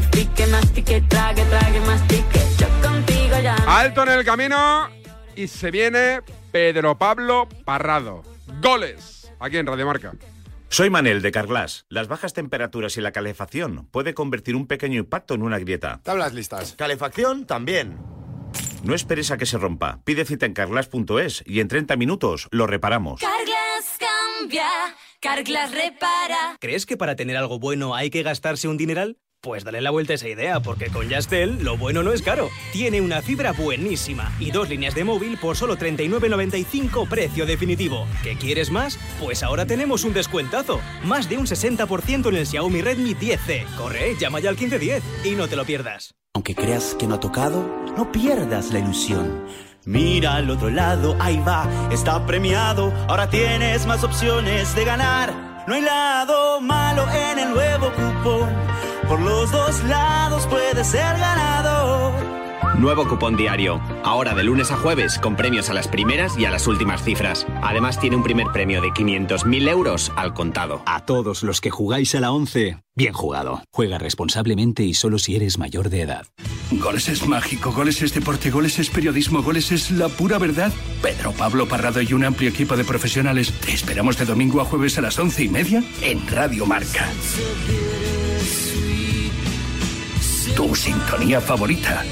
[0.00, 2.40] Mastique, trague, trague, mastique.
[2.58, 3.56] Yo contigo ya.
[3.66, 4.88] Alto en el camino
[5.36, 8.22] y se viene Pedro Pablo Parrado.
[8.62, 10.14] Goles, aquí en Radio Marca.
[10.68, 11.84] Soy Manel de Carglass.
[11.90, 16.00] Las bajas temperaturas y la calefacción puede convertir un pequeño impacto en una grieta.
[16.02, 16.74] Tablas listas.
[16.78, 17.98] Calefacción también.
[18.82, 20.00] No esperes a que se rompa.
[20.04, 23.20] Pide cita en carglass.es y en 30 minutos lo reparamos.
[23.20, 24.68] Carglass cambia,
[25.20, 26.56] Carglass repara.
[26.58, 29.18] ¿Crees que para tener algo bueno hay que gastarse un dineral?
[29.44, 32.48] Pues dale la vuelta a esa idea, porque con Yastel lo bueno no es caro.
[32.72, 38.06] Tiene una fibra buenísima y dos líneas de móvil por solo 39.95 precio definitivo.
[38.22, 39.00] ¿Qué quieres más?
[39.18, 40.80] Pues ahora tenemos un descuentazo.
[41.02, 43.64] Más de un 60% en el Xiaomi Redmi 10C.
[43.76, 46.14] Corre, llama ya al 1510 y no te lo pierdas.
[46.34, 49.44] Aunque creas que no ha tocado, no pierdas la ilusión.
[49.84, 52.92] Mira al otro lado, ahí va, está premiado.
[53.08, 55.64] Ahora tienes más opciones de ganar.
[55.66, 58.91] No hay lado malo en el nuevo cupón.
[59.12, 62.14] Por los dos lados puedes ser ganador.
[62.78, 63.78] Nuevo cupón diario.
[64.02, 67.46] Ahora de lunes a jueves con premios a las primeras y a las últimas cifras.
[67.60, 70.82] Además tiene un primer premio de 500.000 euros al contado.
[70.86, 73.62] A todos los que jugáis a la 11, bien jugado.
[73.70, 76.26] Juega responsablemente y solo si eres mayor de edad.
[76.70, 80.72] Goles es mágico, goles es deporte, goles es periodismo, goles es la pura verdad.
[81.02, 84.96] Pedro Pablo Parrado y un amplio equipo de profesionales te esperamos de domingo a jueves
[84.96, 87.10] a las once y media en Radio Marca.
[90.56, 92.04] Tu sintonía favorita.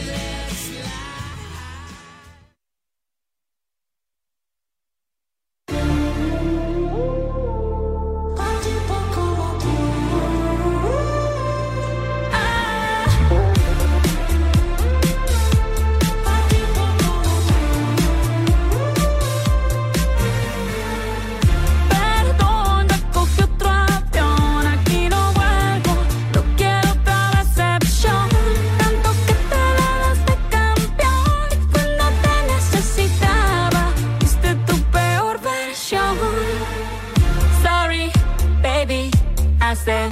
[39.81, 40.09] hace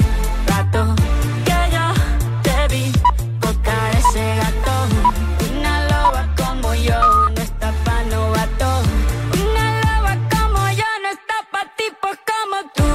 [0.46, 0.94] rato
[1.44, 1.86] que yo
[2.42, 2.92] te vi
[3.38, 4.74] tocar ese gato.
[5.50, 8.82] Una loba como yo no está pa' novato.
[9.34, 12.88] Una loba como yo no está pa' tipos como tú.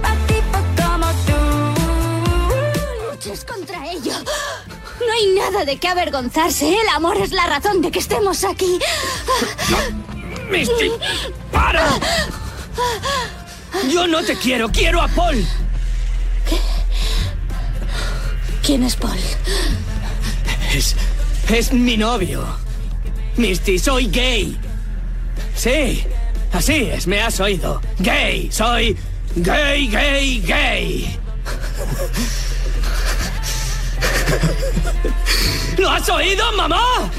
[0.00, 1.38] Pa' tipos como tú.
[3.10, 4.14] Luches contra ello.
[5.06, 6.80] No hay nada de qué avergonzarse.
[6.80, 8.78] El amor es la razón de que estemos aquí.
[9.68, 9.78] No,
[10.50, 10.92] Misty,
[11.52, 11.84] para.
[13.90, 15.44] Yo no te quiero, quiero a Paul.
[18.62, 19.18] ¿Quién es Paul?
[20.74, 20.96] Es.
[21.50, 22.44] es mi novio.
[23.36, 24.58] Misty, soy gay.
[25.54, 26.04] Sí,
[26.52, 27.80] así es, me has oído.
[27.98, 28.96] Gay, soy
[29.36, 31.18] gay, gay, gay.
[35.78, 37.10] ¿Lo has oído, mamá?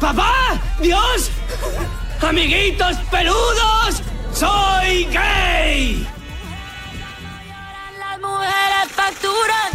[0.00, 0.60] ¿Papá?
[0.80, 1.30] ¿Dios?
[2.20, 4.02] ¡Amiguitos peludos!
[4.42, 6.04] ¡Soy gay!
[7.96, 9.70] Las mujeres facturan.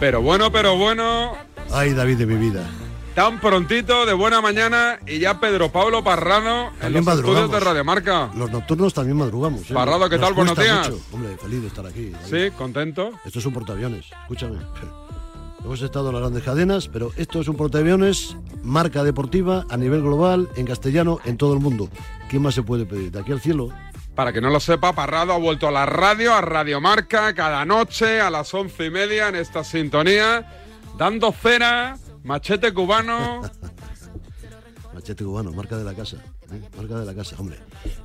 [0.00, 1.34] Pero bueno, pero bueno.
[1.70, 2.68] Ay, David de mi vida.
[3.14, 8.30] Tan prontito, de buena mañana, y ya Pedro Pablo Parrado en los estudios de Radiomarca.
[8.34, 9.70] Los nocturnos también madrugamos.
[9.70, 9.74] ¿eh?
[9.74, 10.34] Parrado, ¿qué Nos tal?
[10.34, 10.90] Buenos días.
[10.90, 11.04] mucho.
[11.12, 12.10] Hombre, feliz de estar aquí.
[12.10, 12.26] David.
[12.28, 13.12] Sí, contento.
[13.24, 14.58] Esto es un portaaviones, escúchame.
[15.64, 20.02] Hemos estado en las grandes cadenas, pero esto es un portaaviones, marca deportiva a nivel
[20.02, 21.88] global, en castellano, en todo el mundo.
[22.32, 23.12] ¿Qué más se puede pedir?
[23.12, 23.68] De aquí al cielo.
[24.14, 28.22] Para que no lo sepa, Parrado ha vuelto a la radio, a Radiomarca, cada noche
[28.22, 30.50] a las once y media en esta sintonía,
[30.96, 33.42] dando cera, machete cubano.
[34.94, 36.16] Machete cubano, marca de la casa.
[36.50, 36.62] ¿eh?
[36.74, 37.58] Marca de la casa, hombre.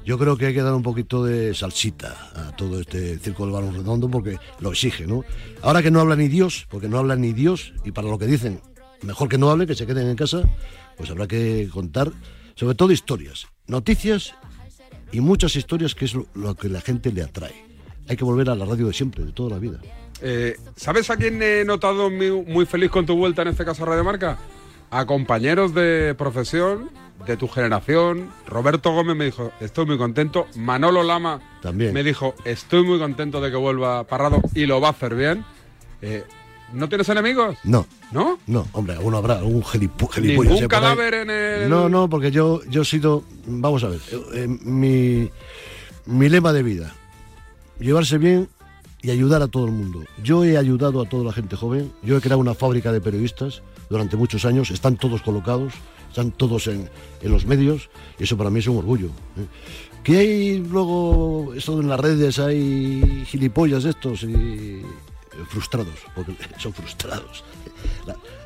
[0.04, 3.54] Yo creo que hay que dar un poquito de salsita a todo este circo del
[3.54, 5.24] balón redondo porque lo exige, ¿no?
[5.62, 8.26] Ahora que no habla ni Dios, porque no habla ni Dios, y para lo que
[8.26, 8.60] dicen,
[9.04, 10.42] mejor que no hable, que se queden en casa,
[10.98, 12.12] pues habrá que contar,
[12.56, 14.34] sobre todo historias, noticias
[15.12, 17.54] y muchas historias que es lo, lo que la gente le atrae.
[18.10, 19.80] Hay que volver a la radio de siempre, de toda la vida.
[20.22, 23.84] Eh, ¿Sabes a quién he notado muy, muy feliz con tu vuelta, en este caso
[23.84, 24.38] a Radiomarca?
[24.90, 26.90] A compañeros de profesión,
[27.26, 28.30] de tu generación.
[28.48, 30.48] Roberto Gómez me dijo, estoy muy contento.
[30.56, 31.94] Manolo Lama También.
[31.94, 35.44] me dijo, estoy muy contento de que vuelva Parrado y lo va a hacer bien.
[36.02, 36.24] Eh,
[36.74, 37.58] ¿No tienes enemigos?
[37.64, 37.86] No.
[38.12, 38.40] ¿No?
[38.48, 40.54] No, hombre, alguno habrá, algún gilipo- gilipollas.
[40.54, 41.70] ¿Ningún cadáver en el...?
[41.70, 45.30] No, no, porque yo, yo he sido, vamos a ver, eh, eh, mi,
[46.06, 46.94] mi lema de vida,
[47.80, 48.50] llevarse bien
[49.02, 50.04] y ayudar a todo el mundo.
[50.24, 53.62] Yo he ayudado a toda la gente joven, yo he creado una fábrica de periodistas
[53.90, 55.74] durante muchos años, están todos colocados,
[56.10, 56.90] están todos en,
[57.22, 59.08] en los medios, y eso para mí es un orgullo.
[59.08, 59.46] ¿eh?
[60.04, 64.82] Que hay luego, eso en las redes, hay gilipollas de estos y
[65.50, 67.44] frustrados, porque son frustrados.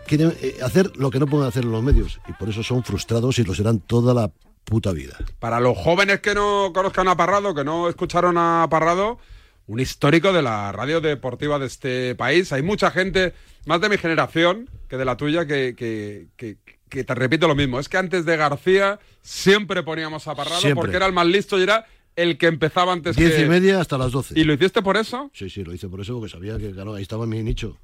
[0.07, 2.83] Quieren eh, hacer lo que no pueden hacer en los medios, y por eso son
[2.83, 4.31] frustrados y lo serán toda la
[4.65, 5.17] puta vida.
[5.39, 9.19] Para los jóvenes que no conozcan a Parrado, que no escucharon a Parrado,
[9.67, 12.51] un histórico de la radio deportiva de este país.
[12.51, 13.33] Hay mucha gente,
[13.65, 16.57] más de mi generación que de la tuya, que, que, que-
[16.91, 17.79] que te repito lo mismo.
[17.79, 20.75] Es que antes de García siempre poníamos a Parrado Siempre.
[20.81, 23.45] porque era el más listo y era el que empezaba antes Diez que...
[23.45, 24.39] y media hasta las doce.
[24.39, 25.29] ¿Y lo hiciste por eso?
[25.33, 27.77] Sí, sí, lo hice por eso, porque sabía que claro, ahí estaba mi nicho.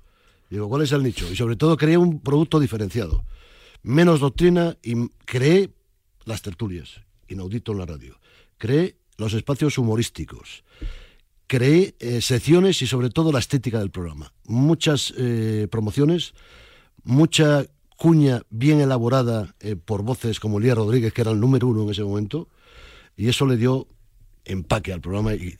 [0.49, 1.29] Digo, ¿cuál es el nicho?
[1.31, 3.25] Y sobre todo creé un producto diferenciado.
[3.83, 5.71] Menos doctrina y creé
[6.25, 8.19] las tertulias, inaudito en la radio.
[8.57, 10.63] Creé los espacios humorísticos.
[11.47, 14.33] Creé eh, secciones y sobre todo la estética del programa.
[14.45, 16.33] Muchas eh, promociones,
[17.03, 21.83] mucha cuña bien elaborada eh, por voces como Lía Rodríguez, que era el número uno
[21.83, 22.47] en ese momento,
[23.15, 23.87] y eso le dio
[24.47, 25.57] empaque al programa y,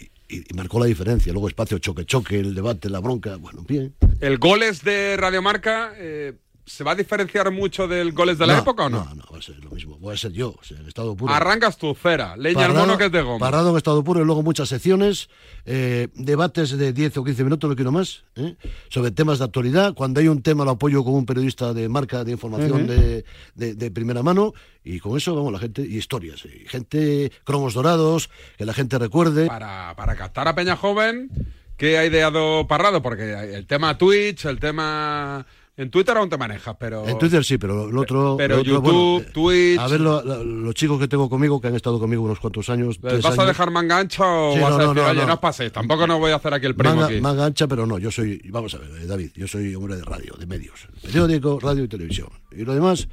[0.56, 1.32] marcó la diferencia.
[1.32, 3.96] Luego espacio choque-choque, el debate, la bronca, bueno, bien.
[4.20, 6.34] ¿El goles de Radiomarca eh,
[6.68, 9.06] se va a diferenciar mucho del goles de la No, época o no?
[9.06, 9.98] No, no, va a ser lo mismo.
[10.00, 11.34] Voy a ser yo, o sea, en estado puro.
[11.34, 13.40] Arrancas tu cera, leña al mono que es de goma.
[13.40, 15.30] Parrado en estado puro y luego muchas secciones,
[15.66, 18.56] eh, debates de 10 o 15 minutos, no quiero más, ¿eh?
[18.90, 19.94] sobre temas de actualidad.
[19.94, 23.24] Cuando hay un tema lo apoyo con un periodista de marca de información de-
[23.56, 24.54] de primera mano
[24.84, 29.00] y con eso vamos la gente, y historias, y gente, cromos dorados, que la gente
[29.00, 29.48] recuerde.
[29.48, 31.30] Para, para captar a Peña Joven,
[31.78, 33.02] ¿qué ha ideado Parrado?
[33.02, 35.46] Porque el tema Twitch, el tema...
[35.78, 37.08] En Twitter aún te manejas, pero...
[37.08, 38.36] En Twitter sí, pero el otro...
[38.36, 39.80] Pero lo otro, YouTube, bueno, Twitch...
[39.80, 42.68] A ver, lo- lo- los chicos que tengo conmigo, que han estado conmigo unos cuantos
[42.72, 42.98] años.
[43.04, 45.10] ¿Les tres ¿Vas a dejar manga ancha o Sí, vas no, a no, decir, no,
[45.12, 45.28] oye, no.
[45.28, 45.72] no os paséis?
[45.72, 47.22] Tampoco no voy a hacer aquí el primo Manga, aquí.
[47.22, 50.04] manga ancha, pero no, yo soy, vamos a ver, eh, David, yo soy hombre de
[50.04, 50.88] radio, de medios.
[51.04, 52.30] Periódico, radio y televisión.
[52.52, 53.08] Y lo demás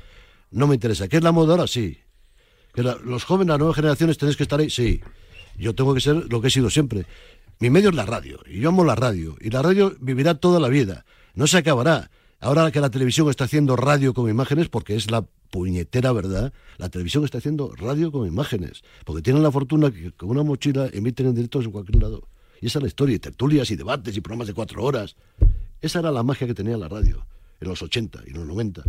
[0.51, 1.07] no me interesa.
[1.07, 1.67] ¿Qué es la moda ahora?
[1.67, 1.99] Sí.
[2.73, 5.03] Que la- los jóvenes, las nuevas generaciones, tenéis que estar ahí, sí.
[5.59, 7.05] Yo tengo que ser lo que he sido siempre.
[7.61, 9.37] Mi medio es la radio, y yo amo la radio.
[9.39, 11.05] Y la radio vivirá toda la vida,
[11.35, 12.11] no se acabará.
[12.45, 16.91] Ahora que la televisión está haciendo radio con imágenes, porque es la puñetera verdad, la
[16.91, 21.29] televisión está haciendo radio con imágenes, porque tienen la fortuna que con una mochila emiten
[21.29, 22.29] en directo en cualquier lado.
[22.61, 25.17] Y esa es la historia, y tertulias y debates y programas de cuatro horas.
[25.81, 27.25] Esa era la magia que tenía la radio
[27.61, 28.83] en los 80 y los 90,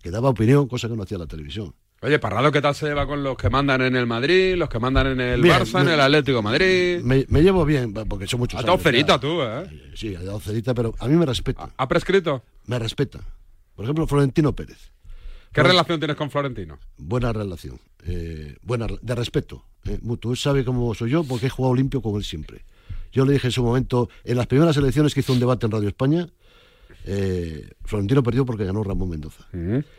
[0.00, 1.74] que daba opinión, cosa que no hacía la televisión.
[2.02, 4.78] Oye, Parrado, ¿qué tal se lleva con los que mandan en el Madrid, los que
[4.78, 7.00] mandan en el Bien, Barça, en el Atlético de Madrid?
[7.02, 9.66] Me, me llevo bien, porque son muchos Has dado cerita tú, ¿eh?
[9.94, 11.70] Sí, he dado cerita, pero a mí me respeta.
[11.76, 12.42] ¿Ha prescrito?
[12.66, 13.22] me respetan.
[13.74, 14.90] Por ejemplo, Florentino Pérez.
[15.52, 16.78] ¿Qué relación tienes con Florentino?
[16.98, 20.32] Buena relación, eh, buena, de respeto, eh, mutuo.
[20.32, 22.64] Él sabe cómo soy yo porque he jugado limpio con él siempre.
[23.10, 25.72] Yo le dije en su momento, en las primeras elecciones que hizo un debate en
[25.72, 26.28] Radio España,
[27.08, 29.46] eh, Florentino perdió porque ganó Ramón Mendoza.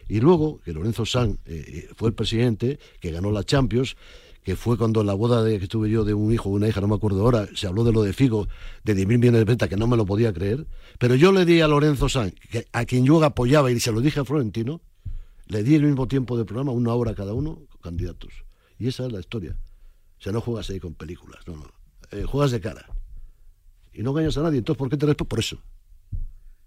[0.09, 3.95] Y luego, que Lorenzo Sanz eh, fue el presidente, que ganó la Champions,
[4.43, 6.67] que fue cuando en la boda de, que tuve yo de un hijo o una
[6.67, 8.47] hija, no me acuerdo ahora, se habló de lo de Figo,
[8.83, 10.67] de 10.000 millones de ventas, que no me lo podía creer.
[10.99, 14.01] Pero yo le di a Lorenzo Sanz, que, a quien yo apoyaba, y se lo
[14.01, 14.81] dije a Florentino,
[15.47, 18.33] le di el mismo tiempo de programa, una hora cada uno, candidatos.
[18.77, 19.57] Y esa es la historia.
[20.19, 21.71] O sea, no juegas ahí con películas, no, no.
[22.11, 22.85] Eh, juegas de cara.
[23.93, 24.59] Y no engañas a nadie.
[24.59, 25.25] Entonces, ¿por qué te respeto?
[25.25, 25.57] Por eso.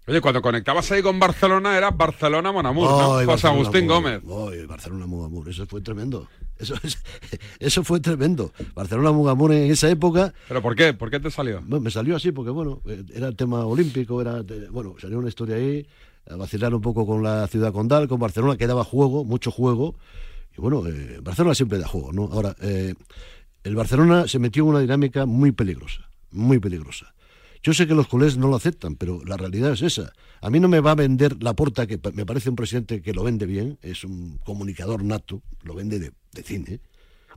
[0.07, 3.25] Oye, cuando conectabas ahí con Barcelona era Barcelona Monamur, ¿no?
[3.31, 4.19] José Agustín Monamur.
[4.21, 4.53] Gómez.
[4.59, 6.27] Ay, Barcelona Mugamur, eso fue tremendo.
[6.57, 7.01] Eso, es-
[7.59, 8.51] eso fue tremendo.
[8.73, 10.33] Barcelona Mugamur en esa época.
[10.47, 10.93] ¿Pero por qué?
[10.93, 11.61] ¿Por qué te salió?
[11.61, 15.19] Bueno, me salió así porque, bueno, eh, era el tema olímpico, era, eh, bueno, salió
[15.19, 15.85] una historia ahí,
[16.29, 19.95] a vacilar un poco con la ciudad condal, con Barcelona, que daba juego, mucho juego.
[20.57, 22.23] Y bueno, eh, Barcelona siempre da juego, ¿no?
[22.31, 22.95] Ahora, eh,
[23.63, 27.13] el Barcelona se metió en una dinámica muy peligrosa, muy peligrosa.
[27.63, 30.13] Yo sé que los culés no lo aceptan, pero la realidad es esa.
[30.41, 33.13] A mí no me va a vender la porta, que me parece un presidente que
[33.13, 36.11] lo vende bien, es un comunicador nato, lo vende de,
[36.43, 36.79] cine.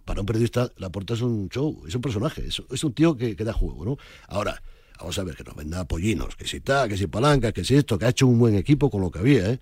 [0.06, 3.34] Para un periodista, la porta es un show, es un personaje, es, un tío que,
[3.34, 3.98] da juego, ¿no?
[4.28, 4.62] Ahora,
[4.98, 7.74] vamos a ver, que nos venda pollinos, que si tal, que si palancas, que si
[7.74, 9.60] esto, que ha hecho un buen equipo con lo que había, ¿eh?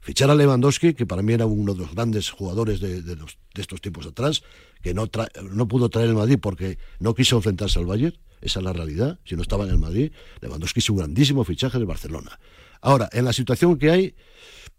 [0.00, 3.16] Fichar a Lewandowski, que para mí era uno de los grandes jugadores de
[3.54, 4.42] estos tiempos atrás,
[4.82, 8.60] que no, tra- no pudo traer el Madrid porque no quiso enfrentarse al Bayern, esa
[8.60, 11.84] es la realidad, si no estaba en el Madrid, Lewandowski es un grandísimo fichaje de
[11.84, 12.38] Barcelona.
[12.80, 14.14] Ahora, en la situación que hay,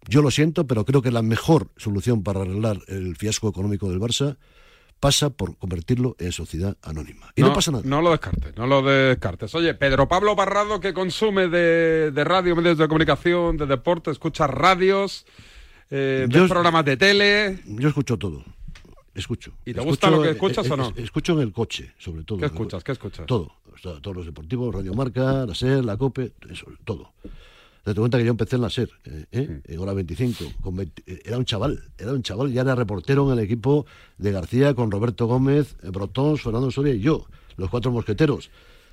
[0.07, 3.99] yo lo siento, pero creo que la mejor solución para arreglar el fiasco económico del
[3.99, 4.37] Barça
[4.99, 7.31] pasa por convertirlo en sociedad anónima.
[7.35, 7.83] Y no, pasa nada.
[7.85, 9.53] No lo descartes, no lo descartes.
[9.53, 14.47] Oye, Pedro Pablo Barrado, que consume de, de radio, medios de comunicación, de deporte, escucha
[14.47, 15.25] radios,
[15.89, 17.59] eh, programas de tele.
[17.65, 18.43] Yo escucho todo.
[19.15, 19.51] Escucho.
[19.61, 20.89] ¿Y te Escucho, gusta lo que escuchas o no?
[20.89, 22.39] es- Escucho en el coche, sobre todo.
[22.39, 22.83] ¿Qué escuchas?
[22.83, 23.25] ¿Qué escuchas?
[23.27, 23.51] Todo.
[23.73, 27.13] O sea, todos los deportivos, Radio Marca, la SER, la COPE, eso, todo.
[27.85, 29.61] Date cuenta que yo empecé en la SER, eh, ¿eh?
[29.65, 30.45] en hora 25.
[30.61, 33.85] Con 20 eh, era un chaval, era un chaval, ya era reportero en el equipo
[34.17, 38.51] de García con Roberto Gómez, Brotón, Fernando Soria y yo, los cuatro mosqueteros.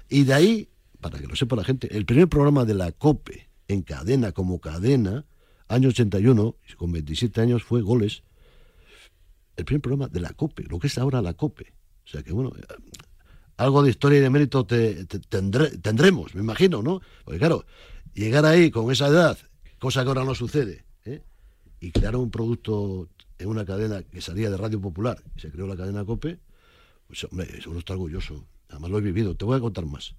[0.08, 0.68] Y de ahí,
[1.00, 4.60] para que lo sepa la gente, el primer programa de la COPE en cadena, como
[4.60, 5.24] cadena,
[5.68, 8.24] año 81, con 27 años, fue Goles,
[9.56, 11.72] el primer programa de la COPE, lo que es ahora la COPE.
[12.04, 12.62] O sea que, bueno, eh,
[13.56, 17.00] algo de historia y de mérito te- te- tendré- tendremos, me imagino, ¿no?
[17.24, 17.64] Porque claro,
[18.14, 19.36] llegar ahí con esa edad,
[19.78, 21.22] cosa que ahora no sucede, ¿eh?
[21.80, 25.66] y crear un producto en una cadena que salía de Radio Popular, y se creó
[25.66, 26.38] la cadena COPE,
[27.06, 28.46] pues hombre, uno está orgulloso.
[28.68, 29.34] Además lo he vivido.
[29.34, 30.14] Te voy a contar más.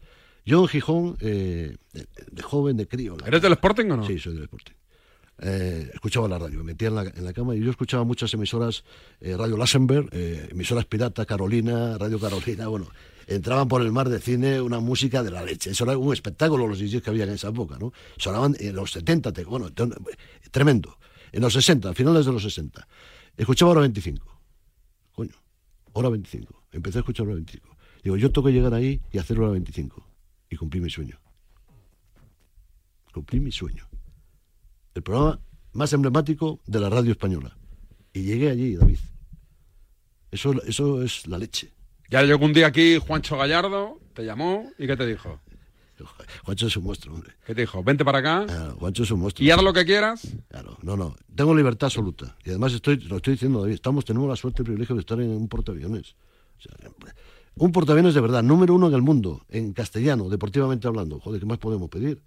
[0.45, 3.15] Yo en Gijón, eh, de, de joven, de crío.
[3.25, 4.05] ¿Eres del Sporting o no?
[4.05, 4.73] Sí, soy del Sporting.
[5.43, 8.83] Eh, escuchaba la radio, me metía en la, cama y yo escuchaba muchas emisoras,
[9.19, 12.87] eh, Radio Lassenberg, eh, emisoras pirata, Carolina, Radio Carolina, bueno,
[13.25, 15.71] entraban por el mar de cine una música de la leche.
[15.71, 17.91] Eso era un espectáculo los DJs que había en esa época, ¿no?
[18.17, 19.69] Sonaban en los 70, te- bueno,
[20.51, 20.99] tremendo.
[21.31, 22.87] En los 60, finales de los 60.
[23.35, 24.23] Escuchaba hora 25.
[25.13, 25.33] Coño,
[25.93, 26.65] hora 25.
[26.71, 27.77] Empecé a escuchar hora 25.
[28.03, 30.07] Digo, yo tengo que llegar ahí y hacer hora 25.
[30.51, 31.19] Y cumplí mi sueño.
[33.11, 33.87] Cumplí mi sueño.
[34.95, 35.39] El programa
[35.73, 37.55] más emblemático de la radio española.
[38.13, 38.99] Y llegué allí, David.
[40.31, 41.71] Eso, eso es la leche.
[42.09, 45.39] Ya llegó un día aquí Juancho Gallardo, te llamó y ¿qué te dijo?
[46.45, 47.31] Juancho es un monstruo, hombre.
[47.45, 47.83] ¿Qué te dijo?
[47.83, 49.45] Vente para acá Ah, Juancho es un monstruo.
[49.45, 50.27] y haz lo que quieras.
[50.49, 51.15] Claro, no, no.
[51.35, 52.35] Tengo libertad absoluta.
[52.43, 55.01] Y además estoy, lo estoy diciendo, David, estamos, tenemos la suerte y el privilegio de
[55.01, 56.15] estar en un portaaviones.
[56.57, 56.91] O sea,
[57.55, 61.19] un portaaviones de verdad, número uno en el mundo, en castellano, deportivamente hablando.
[61.19, 62.21] Joder, ¿qué más podemos pedir?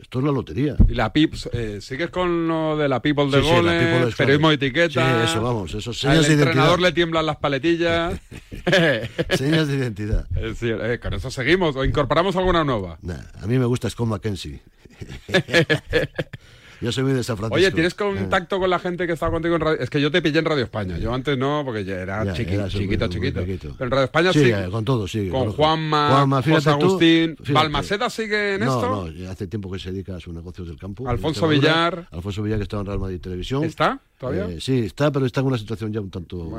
[0.00, 0.76] Esto es la lotería.
[0.88, 3.82] Y la PIP, eh, ¿sigues con lo de la People de Sí, sí, la goles,
[3.82, 5.24] People de periodismo de etiqueta?
[5.24, 6.88] Sí, eso, vamos, eso, Al señas de entrenador identidad.
[6.88, 8.20] le tiemblan las paletillas.
[9.30, 10.26] Señas de identidad.
[10.36, 11.76] Es decir, eh, con eso seguimos.
[11.76, 12.98] ¿O incorporamos alguna nueva?
[13.02, 14.60] Nah, a mí me gusta Scott McKenzie.
[16.80, 17.56] yo soy muy de San Francisco.
[17.56, 19.80] Oye, ¿tienes contacto con la gente que estaba contigo en Radio?
[19.80, 20.98] Es que yo te pillé en Radio España.
[20.98, 23.74] Yo antes no, porque ya era Ya, chiqui- era súper, chiquito, chiquito.
[23.78, 24.38] Pero en Radio España sí.
[24.40, 25.30] Sigue, con todo, sigue.
[25.30, 25.52] Con.
[25.52, 27.36] Juanma, Juanma, José tú, Agustín.
[27.50, 29.12] ¿Balmaceda sigue en no, esto?
[29.12, 31.08] No, hace tiempo que se dedica a sus negocios del campo.
[31.08, 31.46] Alfonso.
[31.48, 32.08] Villar.
[32.10, 33.64] Alfonso Villar, que está en Real Madrid Televisión.
[33.64, 34.46] ¿Está todavía?
[34.48, 36.50] Eh, sí, está, pero está en una situación ya un tanto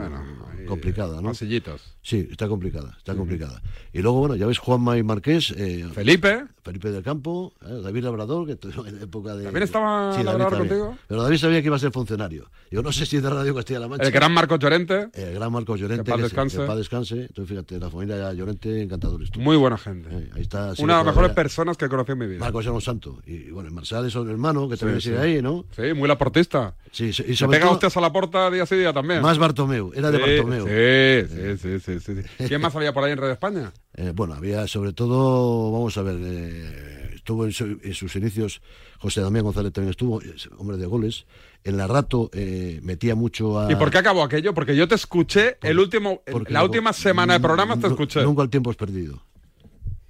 [0.68, 1.30] complicada, ¿no?
[1.30, 1.82] Pasillitos.
[2.02, 3.62] Sí, está complicada, está complicada.
[3.94, 5.54] Y luego, bueno, ya ves Juanma y Marqués.
[5.58, 6.46] eh, Felipe.
[6.64, 8.58] Felipe del Campo, eh, David Labrador, que
[8.88, 9.46] en la época de...
[9.46, 10.98] También estaba a Sí, David contigo?
[11.08, 12.50] Pero David sabía que iba a ser funcionario.
[12.70, 14.06] Yo no sé si de Radio Castilla-La Mancha.
[14.06, 15.08] El gran Marcos Llorente.
[15.14, 16.04] El gran Marcos Llorente.
[16.04, 16.58] Que paz se- descanse.
[16.58, 17.16] que paz descanse.
[17.22, 19.32] Entonces, fíjate, la familia Llorente, encantadores.
[19.32, 19.44] todos.
[19.44, 20.10] Muy buena gente.
[20.12, 20.74] Eh, ahí está.
[20.80, 22.40] Una de las mejores personas que he conocido en mi vida.
[22.40, 23.20] Marcos era un santo.
[23.26, 25.66] Y bueno, el Marsal es un hermano que también sigue ahí, ¿no?
[25.76, 26.76] Sí, muy laportista.
[26.92, 29.22] Sí, sí, y Se pega hostias a la puerta día sí día también.
[29.22, 30.66] Más Bartomeu, era de Bartomeu.
[30.68, 32.22] Sí, sí, sí, sí, sí.
[32.48, 33.72] ¿Quién más había por ahí en Red España?
[33.94, 36.97] Eh, bueno, había sobre todo, vamos a ver, eh,
[37.28, 38.62] estuvo en, su- en sus inicios,
[39.00, 41.26] José Damián González también estuvo, es hombre de goles.
[41.66, 43.70] En la rato eh, metía mucho a.
[43.70, 44.54] ¿Y por qué acabó aquello?
[44.54, 48.24] Porque yo te escuché el último, la no- última semana de programas te escuché.
[48.24, 49.22] Nunca el tiempo es perdido.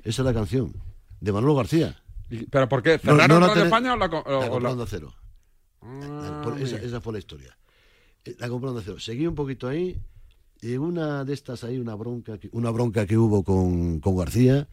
[0.03, 0.71] Esa es la canción,
[1.19, 2.03] de Manolo García.
[2.51, 2.99] ¿Pero por qué?
[2.99, 5.13] ¿Cerraron no la tenés- España o la, o- La o Cero.
[5.81, 7.57] Ah, esa, fue la historia.
[8.25, 8.99] Eh, La compró Onda Cero.
[8.99, 9.97] Seguí un poquito ahí.
[10.61, 14.15] Y en una de estas ahí, una bronca que, una bronca que hubo con, con
[14.17, 14.67] García,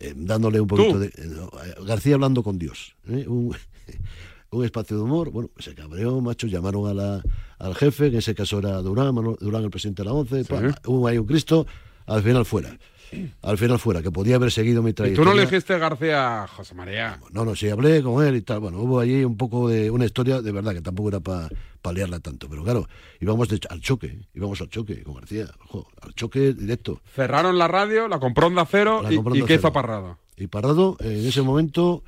[0.00, 0.98] eh, dándole un poquito ¿Tú?
[1.00, 1.06] de.
[1.06, 2.94] eh, no, eh, García hablando con Dios.
[3.08, 3.24] ¿eh?
[3.28, 3.54] Un,
[4.50, 5.30] un espacio de humor.
[5.30, 6.46] Bueno, se cabreó, macho.
[6.46, 7.22] Llamaron a la,
[7.58, 10.44] al jefe, que en ese caso era Durán, Durán el presidente de la ONCE.
[10.44, 11.66] pa, Hubo ahí un Cristo.
[12.06, 12.78] Al final fuera.
[13.42, 15.24] Al final fuera, que podía haber seguido mi ¿Y trayectoria.
[15.30, 17.18] tú no le dijiste a García, José María?
[17.32, 18.60] No, no, sí, hablé con él y tal.
[18.60, 21.48] Bueno, hubo allí un poco de una historia, de verdad, que tampoco era para
[21.82, 22.48] paliarla tanto.
[22.48, 22.88] Pero claro,
[23.20, 27.00] íbamos de- al choque, íbamos al choque con García, ojo, al choque directo.
[27.14, 29.72] Cerraron la radio, la compró Onda Cero La y, compró y Onda ¿qué hizo.
[29.72, 30.18] Parrado?
[30.36, 32.04] Y Parrado, eh, en ese momento,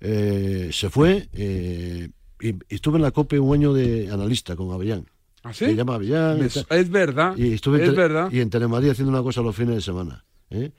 [0.00, 2.08] eh, se fue eh,
[2.40, 5.06] y, y estuve en la COPE un año de analista con Avellán.
[5.42, 5.64] ¿Ah, sí?
[5.66, 6.38] Me llama Avellán.
[6.38, 6.42] y
[6.74, 8.30] es verdad, Y estuve en es verdad.
[8.30, 10.24] Y en Telemadrid haciendo una cosa los fines de semana.
[10.50, 10.70] ¿Eh?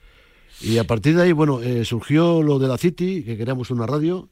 [0.62, 3.88] Y a partir de ahí, bueno, eh, surgió lo de la City, que queríamos una
[3.88, 4.30] radio,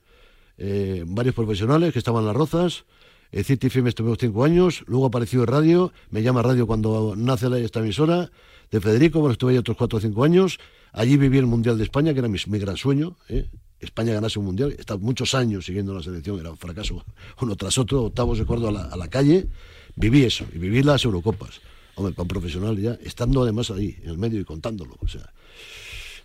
[0.58, 2.86] eh, varios profesionales que estaban en las rozas.
[3.32, 7.48] En City FM estuvimos cinco años, luego apareció el radio, me llama radio cuando nace
[7.64, 8.32] esta emisora,
[8.72, 10.60] de Federico, bueno, estuve ahí otros cuatro o cinco años.
[10.92, 13.18] Allí viví el Mundial de España, que era mi, mi gran sueño.
[13.28, 13.50] ¿eh?
[13.80, 17.04] España ganase un Mundial, he estado muchos años siguiendo la selección, era un fracaso
[17.42, 19.48] uno tras otro, octavos de acuerdo a la, a la calle.
[19.96, 21.62] Viví eso, y viví las Eurocopas.
[22.00, 24.96] Hombre, para un profesional ya, estando además ahí, en el medio y contándolo.
[25.00, 25.32] O sea,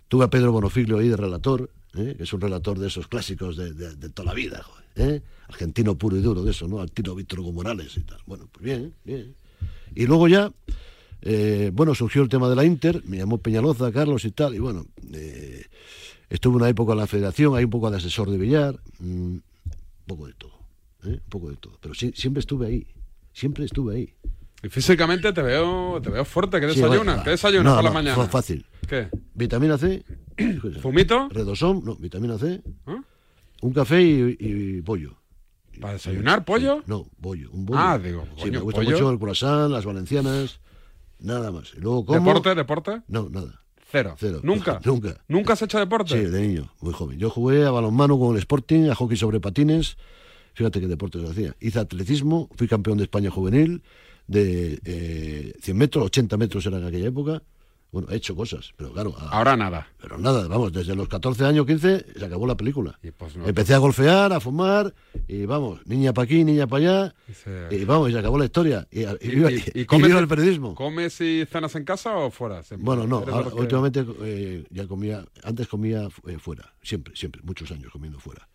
[0.07, 2.13] Tuve a Pedro Bonofiglio ahí de relator, ¿eh?
[2.15, 5.21] que es un relator de esos clásicos de, toda la vida, joder, ¿eh?
[5.47, 6.79] argentino puro y duro de eso, ¿no?
[6.79, 8.19] Al tiro Víctor Hugo Morales y tal.
[8.27, 9.35] Bueno, pues bien, bien.
[9.95, 10.51] Y luego ya,
[11.21, 14.59] eh, bueno, surgió el tema de la Inter, me llamó Peñaloza, Carlos y tal, y
[14.59, 14.85] bueno,
[16.29, 19.43] estuve una época en la federación, hay un poco de asesor de billar, mm, un
[20.05, 20.59] poco de todo,
[21.03, 21.79] un poco de todo.
[21.81, 22.87] Pero siempre estuve ahí,
[23.33, 24.13] siempre estuve ahí.
[24.65, 26.59] Y físicamente te veo, te veo fuerte.
[26.59, 27.23] ¿Qué Sí, desayunas?
[27.23, 28.15] ¿Qué desayunas no, por la no, mañana?
[28.15, 28.65] fue fácil.
[28.89, 29.09] ¿Qué?
[29.35, 30.03] Vitamina C.
[30.81, 31.29] ¿Fumito?
[31.29, 32.63] Redosom, no, vitamina C.
[32.87, 32.97] ¿Ah?
[33.61, 35.17] Un café y, y pollo.
[35.79, 36.81] ¿Para desayunar pollo?
[36.87, 37.79] No, bollo, un bollo.
[37.79, 38.91] Ah, digo, Sí, coño, me gusta pollo.
[38.91, 40.59] mucho el croissant, las valencianas,
[41.19, 41.73] nada más.
[41.77, 42.19] Y luego como...
[42.19, 43.01] ¿Deporte, deporte?
[43.07, 43.61] No, nada.
[43.91, 44.15] Cero.
[44.17, 44.39] Cero.
[44.41, 44.79] ¿Nunca?
[44.85, 45.21] Nunca.
[45.27, 46.17] ¿Nunca has hecho deporte?
[46.17, 47.19] Sí, de niño, muy joven.
[47.19, 49.95] Yo jugué a balonmano con el Sporting, a hockey sobre patines.
[50.53, 51.53] Fíjate qué deportes hacía.
[51.59, 53.83] Hice atletismo, fui campeón de España juvenil
[54.27, 57.41] de eh, 100 metros, 80 metros era en aquella época.
[57.91, 59.15] Bueno, he hecho cosas, pero claro.
[59.17, 59.87] a- Ahora nada.
[60.01, 62.99] Pero nada, vamos, desde los 14 años, 15, se acabó la película.
[63.17, 64.93] pues no, Empecé a golfear, a fumar,
[65.29, 68.45] y vamos, niña para aquí, niña para allá, se- y vamos, y se acabó la
[68.45, 68.85] historia.
[68.91, 70.75] Y, y, ¿Y, y- y y comes, el periodismo.
[70.75, 72.63] ¿Comes y cenas en casa o fuera?
[72.63, 72.83] siempre?
[72.85, 76.73] Bueno, no, ¿Eres de ahora, los que- últimamente eh, ya comía, antes comía eh, fuera,
[76.83, 78.45] siempre, siempre, muchos años comiendo fuera.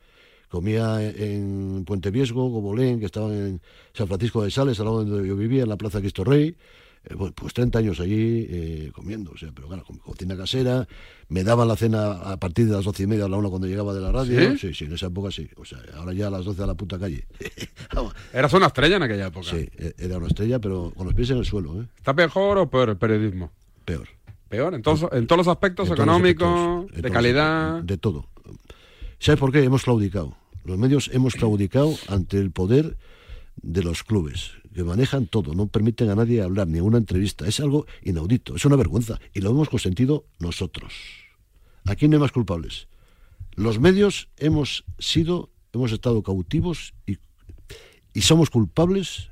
[0.51, 3.61] Comía en Puente Viesgo, Gobolén, que estaba en
[3.95, 6.57] San Francisco de Sales, al lado donde yo vivía, en la Plaza Cristo Rey.
[7.05, 10.87] Eh, pues 30 años allí eh, comiendo, o sea, pero claro, con cocina casera,
[11.29, 13.67] me daban la cena a partir de las doce y media a la una cuando
[13.69, 14.39] llegaba de la radio.
[14.53, 14.59] ¿Sí?
[14.59, 15.49] Sí, sí, en esa época sí.
[15.57, 17.25] O sea, ahora ya a las 12 a la puta calle.
[18.35, 19.49] Eras una estrella en aquella época.
[19.49, 21.87] Sí, e- era una estrella, pero con los pies en el suelo, ¿eh?
[21.97, 23.51] ¿Está mejor o peor el periodismo?
[23.85, 24.09] Peor.
[24.51, 27.83] Peor, en todos, en todos los aspectos En todos los económicos, aspectos, de calidad.
[27.83, 28.27] De todo.
[29.21, 29.63] ¿Sabes por qué?
[29.63, 30.35] Hemos claudicado.
[30.65, 32.97] Los medios hemos claudicado ante el poder
[33.57, 37.47] de los clubes, que manejan todo, no permiten a nadie hablar, ni una entrevista.
[37.47, 39.21] Es algo inaudito, es una vergüenza.
[39.35, 40.95] Y lo hemos consentido nosotros.
[41.85, 42.89] Aquí no hay más culpables.
[43.57, 47.19] Los medios hemos sido, hemos estado cautivos y,
[48.15, 49.29] y somos culpables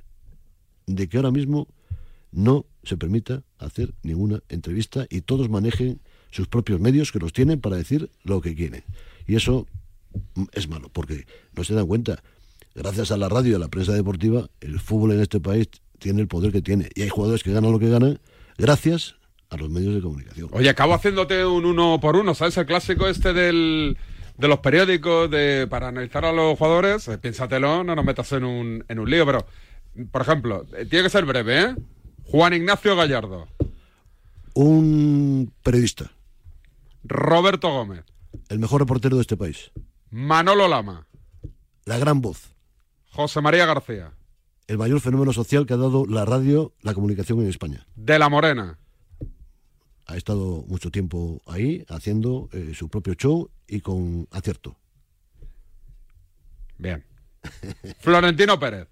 [0.87, 1.67] de que ahora mismo
[2.31, 7.59] no se permita hacer ninguna entrevista y todos manejen sus propios medios que los tienen
[7.59, 8.85] para decir lo que quieren.
[9.27, 9.67] Y eso
[10.53, 12.23] es malo, porque no se dan cuenta.
[12.75, 16.21] Gracias a la radio y a la prensa deportiva, el fútbol en este país tiene
[16.23, 16.89] el poder que tiene.
[16.95, 18.21] Y hay jugadores que ganan lo que ganan
[18.57, 19.17] gracias
[19.51, 20.49] a los medios de comunicación.
[20.53, 22.57] Oye, acabo haciéndote un uno por uno, ¿sabes?
[22.57, 23.97] El clásico este del,
[24.37, 27.09] de los periódicos de, para analizar a los jugadores.
[27.09, 29.47] eh, piénsatelo, no nos metas en un, en un lío, pero,
[30.13, 31.75] por ejemplo, eh, tiene que ser breve, ¿eh?
[32.25, 33.49] Juan Ignacio Gallardo,
[34.55, 36.13] Un periodista,
[37.05, 38.05] Roberto Gómez,
[38.51, 39.71] el mejor reportero de este país,
[40.11, 41.07] Manolo Lama,
[41.85, 42.55] la gran voz,
[43.11, 44.13] José María García.
[44.67, 47.87] El mayor fenómeno social que ha dado la radio, la comunicación en España.
[47.97, 48.79] De la Morena.
[50.07, 54.77] Ha estado mucho tiempo ahí haciendo eh, su propio show y con acierto.
[56.79, 57.05] Bien.
[58.01, 58.89] Florentino Pérez.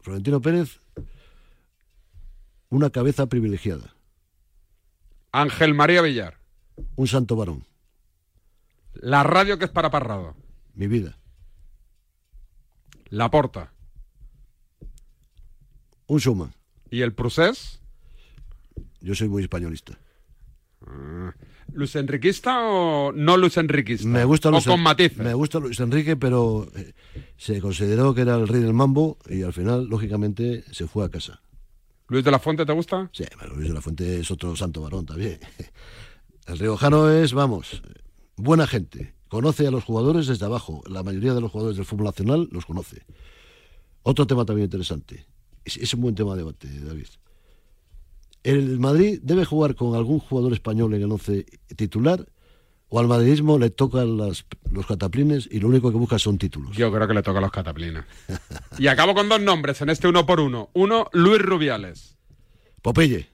[0.00, 0.80] Florentino Pérez,
[2.68, 3.94] una cabeza privilegiada,
[5.32, 6.38] Ángel María Villar.
[6.94, 7.64] un santo varón,
[9.00, 10.34] La radio que es para Parrado.
[10.74, 11.18] mi vida,
[13.08, 13.72] La Porta.
[16.06, 16.52] un showman.
[16.90, 17.80] ¿Y el Prusés?
[19.00, 19.98] Yo soy muy españolista.
[20.86, 21.34] Ah.
[21.72, 24.06] ¿Luis Enriquista o no Luis Enriquista?
[24.06, 25.18] Me gusta o Luis, con matices.
[25.18, 26.92] me gusta Luis Enrique, pero eh,
[27.36, 31.08] se consideró que era el rey del mambo y al final, lógicamente, se fue a
[31.08, 31.42] casa.
[32.08, 33.10] ¿Luis de la Fuente te gusta?
[33.12, 33.24] Sí,
[33.54, 35.40] Luis de la Fuente es otro santo varón también.
[36.46, 37.82] El riojano es, vamos,
[38.36, 39.14] buena gente.
[39.28, 40.82] Conoce a los jugadores desde abajo.
[40.88, 43.02] La mayoría de los jugadores del fútbol nacional los conoce.
[44.02, 45.26] Otro tema también interesante.
[45.64, 47.06] Es, es un buen tema de debate, David.
[48.44, 52.24] ¿El Madrid debe jugar con algún jugador español en el once titular?
[52.88, 56.76] ¿O al madridismo le tocan las- los cataplines y lo único que busca son títulos?
[56.76, 58.04] Yo creo que le toca a los cataplines.
[58.78, 60.70] y acabo con dos nombres en este uno por uno.
[60.72, 62.16] Uno, Luis Rubiales.
[62.82, 63.28] Popeye.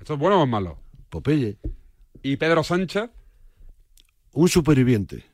[0.00, 0.78] ¿Esto es bueno o es malo?
[1.10, 1.58] Popeye.
[2.22, 3.10] ¿Y Pedro Sánchez?
[4.32, 5.24] Un superviviente.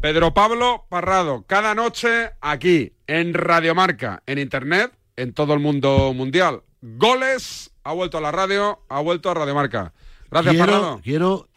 [0.00, 6.62] Pedro Pablo Parrado, cada noche aquí, en Radiomarca, en Internet, en todo el mundo mundial.
[6.80, 9.92] Goles, ha vuelto a la radio, ha vuelto a Radiomarca.
[10.30, 11.00] Gracias, quiero, Parrado.
[11.02, 11.48] quiero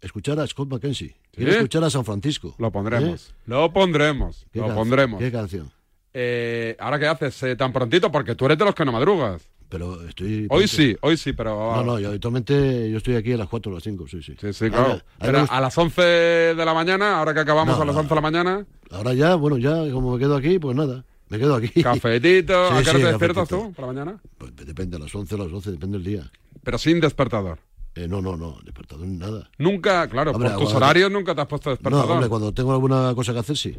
[0.00, 1.14] escuchar a Scott McKenzie.
[1.30, 1.58] Quiero ¿Sí?
[1.58, 2.54] escuchar a San Francisco.
[2.58, 3.30] Lo pondremos.
[3.30, 3.34] ¿Eh?
[3.46, 4.46] Lo pondremos.
[4.52, 5.20] ¿Qué Lo pondremos.
[5.20, 5.70] ¿Qué canción?
[6.12, 8.10] Eh, ¿Ahora qué haces eh, tan prontito?
[8.10, 9.48] Porque tú eres de los que no madrugas.
[9.72, 10.46] Pero estoy...
[10.50, 11.76] Hoy sí, hoy sí, pero...
[11.76, 14.34] No, no, yo habitualmente yo estoy aquí a las 4 o las 5, sí, sí.
[14.38, 14.84] Sí, sí, claro.
[14.90, 18.00] Ahora, Pero a las 11 de la mañana, ahora que acabamos No, a las no.
[18.02, 21.38] 11 de la mañana, ahora ya, bueno, ya como me quedo aquí, pues nada, me
[21.38, 21.82] quedo aquí.
[21.82, 23.68] cafetito, Sí, ¿a qué hora sí, te despiertas cafetito.
[23.68, 24.20] tú por la mañana?
[24.36, 26.30] Pues depende, a las 11, a las 12, depende del día.
[26.62, 27.58] Pero sin despertador.
[27.94, 29.50] Eh, no, no, no, despertador ni nada.
[29.56, 32.10] Nunca, claro, Hombre, por tus horarios nunca te has puesto No, despertador.
[32.10, 33.74] hombre, cuando tengo alguna cosa que hacer, sí.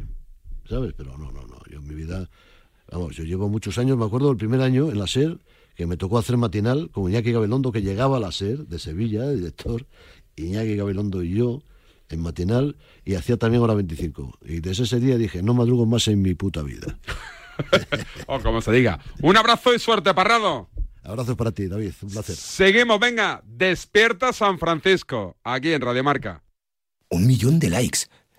[0.68, 0.92] ¿Sabes?
[0.96, 1.58] Pero no, no, no.
[1.70, 2.28] Yo en mi vida,
[2.90, 5.38] vamos, yo llevo muchos años, me acuerdo del primer año en la SER,
[5.74, 9.30] que me tocó hacer matinal con Iñaki Gabilondo, que llegaba a la SER de Sevilla,
[9.30, 9.86] director,
[10.36, 11.62] Iñaki Gabilondo y yo,
[12.08, 14.38] en matinal, y hacía también hora 25.
[14.42, 16.98] Y desde ese día dije, no madrugo más en mi puta vida.
[18.26, 19.00] o como se diga.
[19.22, 20.68] Un abrazo y suerte, Parrado.
[21.02, 22.34] Abrazos para ti, David, un placer.
[22.34, 23.42] Seguimos, venga.
[23.44, 26.42] Despierta San Francisco, aquí en Radiomarca.
[27.10, 28.06] Un millón de likes.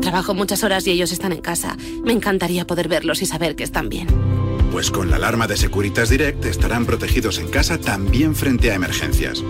[0.00, 1.76] Trabajo muchas horas y ellos están en casa.
[2.04, 4.08] Me encantaría poder verlos y saber que están bien.
[4.72, 9.42] Pues con la alarma de Securitas Direct estarán protegidos en casa también frente a emergencias.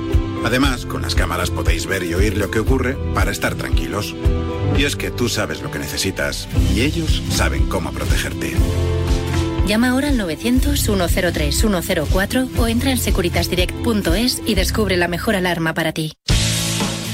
[0.44, 4.14] Además, con las cámaras podéis ver y oír lo que ocurre para estar tranquilos.
[4.78, 8.54] Y es que tú sabes lo que necesitas y ellos saben cómo protegerte.
[9.66, 16.14] Llama ahora al 900-103-104 o entra en securitasdirect.es y descubre la mejor alarma para ti.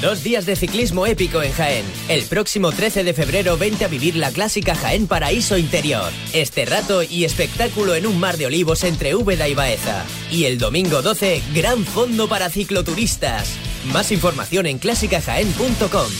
[0.00, 1.84] Dos días de ciclismo épico en Jaén.
[2.08, 6.12] El próximo 13 de febrero vente a vivir la clásica Jaén Paraíso Interior.
[6.34, 10.04] Este rato y espectáculo en un mar de olivos entre Úbeda y Baeza.
[10.30, 13.56] Y el domingo 12, gran fondo para cicloturistas.
[13.92, 16.10] Más información en clásicajaén.com.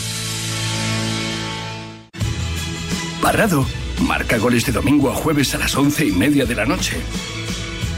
[3.21, 3.65] Parrado
[4.01, 6.97] marca goles de domingo a jueves a las once y media de la noche.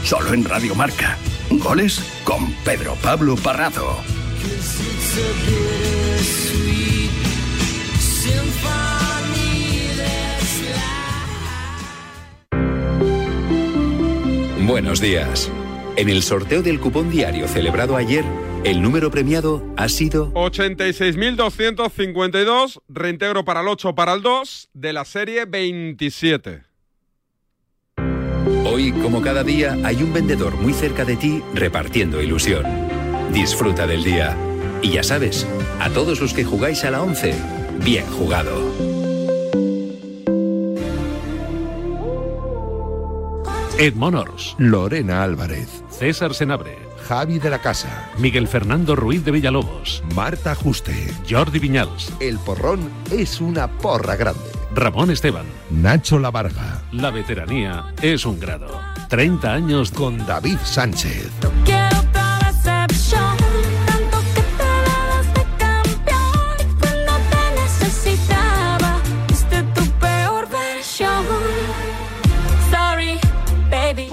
[0.04, 1.18] Solo en Radio Marca.
[1.50, 3.98] Goles con Pedro Pablo Parrado.
[14.66, 15.50] Buenos días.
[15.96, 18.24] En el sorteo del cupón diario celebrado ayer,
[18.62, 25.04] el número premiado ha sido 86.252, reintegro para el 8 para el 2 de la
[25.04, 26.62] serie 27.
[28.64, 32.62] Hoy, como cada día, hay un vendedor muy cerca de ti repartiendo ilusión.
[33.32, 34.36] Disfruta del día.
[34.82, 35.46] Y ya sabes,
[35.80, 37.34] a todos los que jugáis a la 11,
[37.84, 38.50] bien jugado.
[43.78, 44.56] Ed Monors.
[44.58, 45.82] Lorena Álvarez.
[45.88, 46.76] César Senabre.
[47.08, 48.10] Javi de la Casa.
[48.18, 50.02] Miguel Fernando Ruiz de Villalobos.
[50.14, 50.94] Marta Juste.
[51.28, 52.12] Jordi Viñals.
[52.20, 54.44] El porrón es una porra grande.
[54.74, 55.46] Ramón Esteban.
[55.70, 56.82] Nacho Lavarga.
[56.92, 58.68] La veteranía es un grado.
[59.08, 61.30] 30 años con David Sánchez.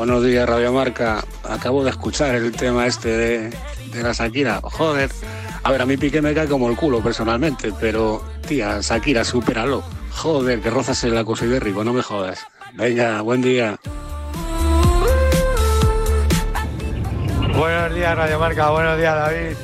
[0.07, 1.21] Buenos días, Radio Marca.
[1.43, 3.57] Acabo de escuchar el tema este de,
[3.91, 4.61] de la Shakira.
[4.63, 5.11] Joder.
[5.63, 9.83] A ver, a mí Piqué me cae como el culo personalmente, pero, tía, Shakira, supéralo.
[10.11, 12.39] Joder, que rozas el acoso ibérico, no me jodas.
[12.75, 13.77] Venga, buen día.
[17.57, 18.69] Buenos días, Radio Marca.
[18.69, 19.57] Buenos días, David.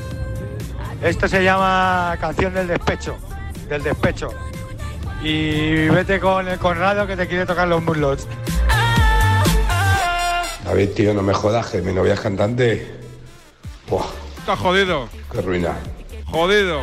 [1.02, 3.16] Esto se llama Canción del Despecho.
[3.70, 4.28] Del Despecho.
[5.24, 8.28] Y vete con el Conrado que te quiere tocar los muslos.
[10.66, 12.88] David, tío, no me jodas, que mi novia es cantante.
[13.90, 14.06] Buah,
[14.40, 15.10] Está jodido.
[15.32, 15.76] qué ruina.
[16.26, 16.82] Jodido.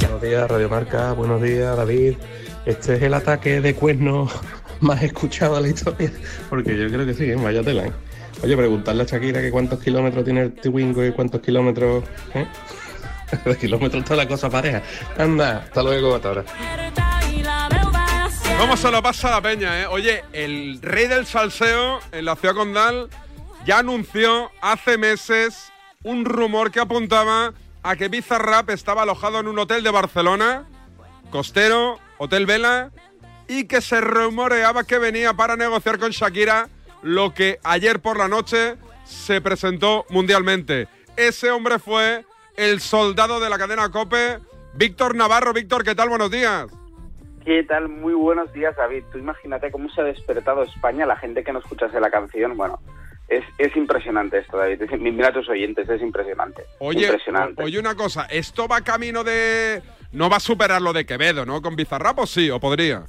[0.00, 1.12] Buenos días, Radio Marca.
[1.12, 2.16] Buenos días, David.
[2.66, 4.32] Este es el ataque de cuernos
[4.80, 6.12] más escuchado de la historia.
[6.50, 7.36] Porque yo creo que sí, ¿eh?
[7.36, 7.86] vaya tela.
[7.86, 7.92] ¿eh?
[8.42, 12.04] Oye, preguntarle a Shakira que cuántos kilómetros tiene el Twingo y cuántos kilómetros.
[12.34, 12.46] ¿eh?
[13.44, 14.82] De kilómetros toda la cosa pareja.
[15.16, 16.44] Anda, hasta luego, hasta ahora.
[18.62, 19.86] ¿Cómo se lo pasa a la peña, eh?
[19.88, 23.10] Oye, el rey del salseo en la ciudad condal
[23.66, 25.72] ya anunció hace meses
[26.04, 30.68] un rumor que apuntaba a que Bizarrap estaba alojado en un hotel de Barcelona,
[31.32, 32.92] costero, Hotel Vela,
[33.48, 36.68] y que se rumoreaba que venía para negociar con Shakira
[37.02, 40.86] lo que ayer por la noche se presentó mundialmente.
[41.16, 42.24] Ese hombre fue
[42.56, 44.38] el soldado de la cadena Cope,
[44.74, 45.52] Víctor Navarro.
[45.52, 46.10] Víctor, ¿qué tal?
[46.10, 46.66] Buenos días.
[47.44, 47.88] ¿Qué tal?
[47.88, 49.04] Muy buenos días, David.
[49.10, 52.56] Tú imagínate cómo se ha despertado España, la gente que no escuchase la canción.
[52.56, 52.78] Bueno,
[53.28, 54.82] es, es impresionante esto, David.
[54.82, 56.62] Es- Mira a tus oyentes, es impresionante.
[56.78, 57.62] Oye, impresionante.
[57.64, 59.82] oye una cosa, esto va camino de...
[60.12, 61.62] No va a superar lo de Quevedo, ¿no?
[61.62, 63.04] Con Bizarrap o sí, o podría.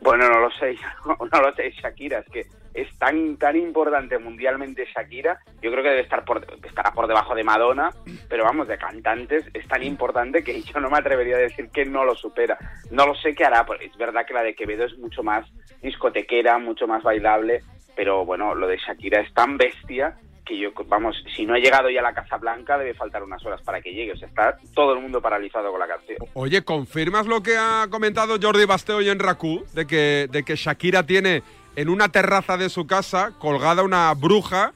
[0.00, 0.76] Bueno, no lo sé,
[1.06, 5.90] no lo sé, Shakira, es que es tan tan importante mundialmente Shakira, yo creo que
[5.90, 7.90] debe estar por estará por debajo de Madonna,
[8.28, 11.84] pero vamos, de cantantes es tan importante que yo no me atrevería a decir que
[11.84, 12.56] no lo supera.
[12.90, 15.46] No lo sé qué hará, es verdad que la de Quevedo es mucho más
[15.82, 17.62] discotequera, mucho más bailable,
[17.96, 20.16] pero bueno, lo de Shakira es tan bestia
[20.48, 23.44] que yo, vamos, si no he llegado ya a la Casa Blanca, debe faltar unas
[23.44, 24.12] horas para que llegue.
[24.12, 26.18] O sea, está todo el mundo paralizado con la canción.
[26.34, 29.64] Oye, ¿confirmas lo que ha comentado Jordi Basté hoy en Rakú?
[29.74, 31.42] De que, de que Shakira tiene
[31.76, 34.72] en una terraza de su casa colgada una bruja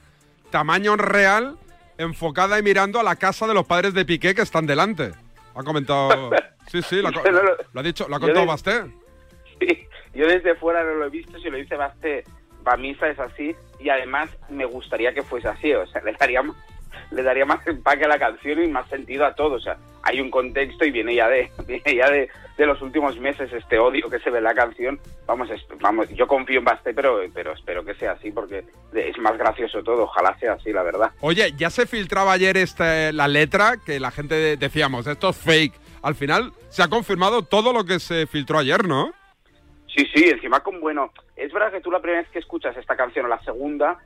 [0.51, 1.57] tamaño real
[1.99, 5.11] enfocada y mirando a la casa de los padres de Piqué que están delante.
[5.55, 6.31] Ha comentado...
[6.71, 7.43] Sí, sí, lo, ha lo-
[7.73, 8.85] lo ha dicho, lo ha contado Basté.
[9.61, 12.23] Sí, yo desde fuera no lo he visto, si lo dice Basté,
[12.63, 16.43] para misa es así, y además me gustaría que fuese así, o sea, le daría,
[17.11, 20.21] le daría más empaque a la canción y más sentido a todo, o sea, hay
[20.21, 24.09] un contexto y viene ya de, viene ya de, de los últimos meses este odio
[24.11, 27.53] que se ve en la canción, vamos, es- vamos, yo confío en Basté, pero, pero
[27.53, 31.11] espero que sea así, porque es más gracioso todo, ojalá sea así, la verdad.
[31.21, 35.37] Oye, ya se filtraba ayer este, la letra que la gente de- decíamos, esto es
[35.37, 35.75] fake.
[36.03, 39.13] Al final se ha confirmado todo lo que se filtró ayer, ¿no?
[39.95, 41.13] Sí, sí, encima con bueno.
[41.37, 43.99] Es verdad que tú la primera vez que escuchas esta canción o la segunda,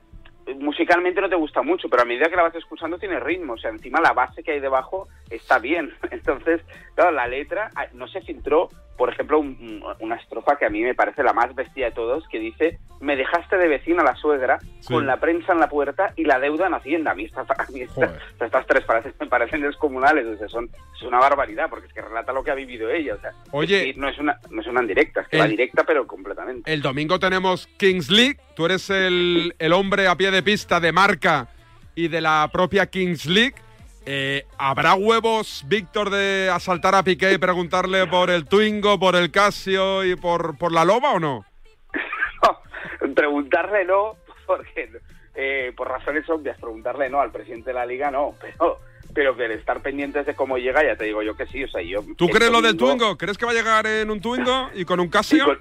[0.55, 3.53] musicalmente no te gusta mucho, pero a medida que la vas escuchando tiene ritmo.
[3.53, 5.93] O sea, encima la base que hay debajo está bien.
[6.11, 6.61] Entonces,
[6.95, 10.69] claro, la letra ah, no se filtró, por ejemplo, un- un- una estrofa que a
[10.69, 14.15] mí me parece la más bestia de todos, que dice, me dejaste de vecina la
[14.15, 14.93] suegra, Sí.
[14.93, 17.11] con la prensa en la puerta y la deuda en Hacienda.
[17.11, 20.69] A mí, esta- a mí esta- estas tres parecen, me parecen descomunales, o sea, son,
[20.95, 23.15] es una barbaridad, porque es que relata lo que ha vivido ella.
[23.15, 23.89] O sea, Oye.
[23.89, 26.07] es que no es una, no es una indirecta, es que El- va directa, pero
[26.07, 26.73] completamente.
[26.73, 28.37] El domingo tenemos Kings League.
[28.55, 31.47] Tú eres el, el hombre a pie de pista de marca
[31.93, 33.55] y de la propia Kings League.
[34.09, 39.31] Eh, ¿Habrá huevos, Víctor, de asaltar a Piqué y preguntarle por el Twingo, por el
[39.31, 41.45] Casio y por, por la Loba o no?
[43.15, 44.89] preguntarle no, porque
[45.35, 48.79] eh, por razones obvias, preguntarle no al presidente de la liga no, pero
[49.13, 51.67] pero que el estar pendientes de cómo llega, ya te digo yo que sí, o
[51.67, 52.01] sea, yo...
[52.15, 53.17] ¿Tú crees lo del Twingo?
[53.17, 55.43] ¿Crees que va a llegar en un Twingo y con un y Casio?
[55.43, 55.59] con,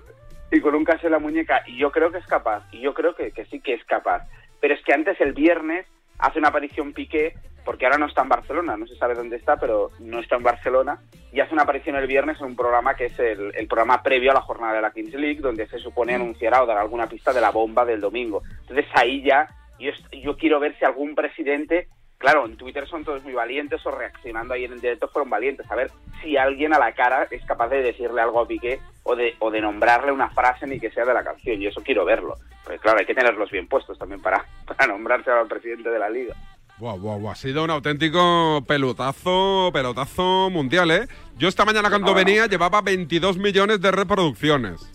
[0.53, 2.94] y con un caso en la muñeca, y yo creo que es capaz, y yo
[2.94, 4.28] creo que, que sí que es capaz,
[4.61, 5.86] pero es que antes el viernes
[6.18, 7.34] hace una aparición Piqué,
[7.67, 10.45] porque ahora no está en Barcelona, no se sabe dónde está, pero no está en
[10.45, 10.99] Barcelona,
[11.33, 14.31] y hace una aparición el viernes en un programa que es el, el programa previo
[14.31, 17.33] a la jornada de la Kings League, donde se supone anunciará o dará alguna pista
[17.33, 18.43] de la bomba del domingo.
[18.62, 19.49] Entonces ahí ya
[19.79, 21.89] yo quiero ver si algún presidente,
[22.19, 25.71] claro, en Twitter son todos muy valientes o reaccionando ahí en el directo fueron valientes,
[25.71, 25.91] a ver
[26.23, 29.51] si alguien a la cara es capaz de decirle algo a Piqué o de, o
[29.51, 32.37] de nombrarle una frase ni que sea de la canción, y eso quiero verlo.
[32.64, 36.09] Porque claro, hay que tenerlos bien puestos también para, para nombrarse al presidente de la
[36.09, 36.35] liga.
[36.79, 41.09] Ha sido un auténtico pelotazo, pelotazo mundial, ¿eh?
[41.39, 42.24] Yo esta mañana cuando No, no.
[42.24, 44.93] venía llevaba 22 millones de reproducciones.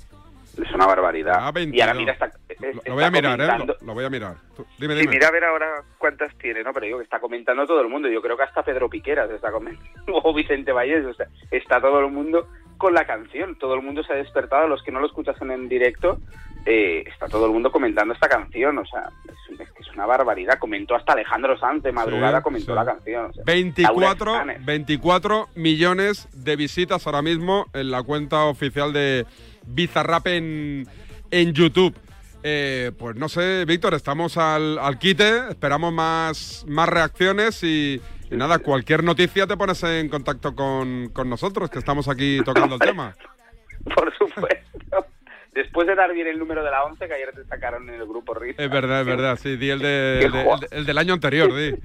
[0.63, 1.33] Es una barbaridad.
[1.37, 1.97] Ah, y ahora 22.
[1.97, 3.47] mira, está, Lo, está lo voy a mirar, ¿eh?
[3.65, 4.35] Lo, lo voy a mirar.
[4.55, 5.13] Tú- dime, Sí, dime.
[5.15, 5.67] mira a ver ahora
[5.97, 6.71] cuántas tiene, ¿no?
[6.71, 8.09] Pero digo que está comentando todo el mundo.
[8.09, 9.89] Yo creo que hasta Pedro Piqueras está comentando,
[10.23, 12.47] o Vicente Vallés, o sea, está todo el mundo
[12.81, 13.55] con la canción.
[13.59, 16.17] Todo el mundo se ha despertado, los que no lo escuchasen en directo,
[16.65, 18.75] eh, está todo el mundo comentando esta canción.
[18.79, 20.57] O sea, es, es que es una barbaridad.
[20.57, 22.75] Comentó hasta Alejandro Sanz de madrugada, Sí, comentó sí.
[22.75, 23.25] la canción.
[23.25, 24.65] o sea, 24, Laura Escanes.
[24.65, 29.27] 24 millones de visitas ahora mismo en la cuenta oficial de
[29.67, 30.87] Bizarrap en,
[31.29, 31.95] en YouTube.
[32.43, 38.01] Eh, pues no sé, Víctor, estamos al, al quite, esperamos más, más reacciones y,
[38.31, 42.75] y nada, cualquier noticia te pones en contacto con, con nosotros, que estamos aquí tocando
[42.75, 43.15] el tema.
[43.95, 45.05] Por supuesto.
[45.53, 48.07] Después de dar bien el número de la 11, que ayer te sacaron en el
[48.07, 48.63] grupo Risa.
[48.63, 51.71] Es verdad, es verdad, sí, di el, de- el de- el del año anterior, di.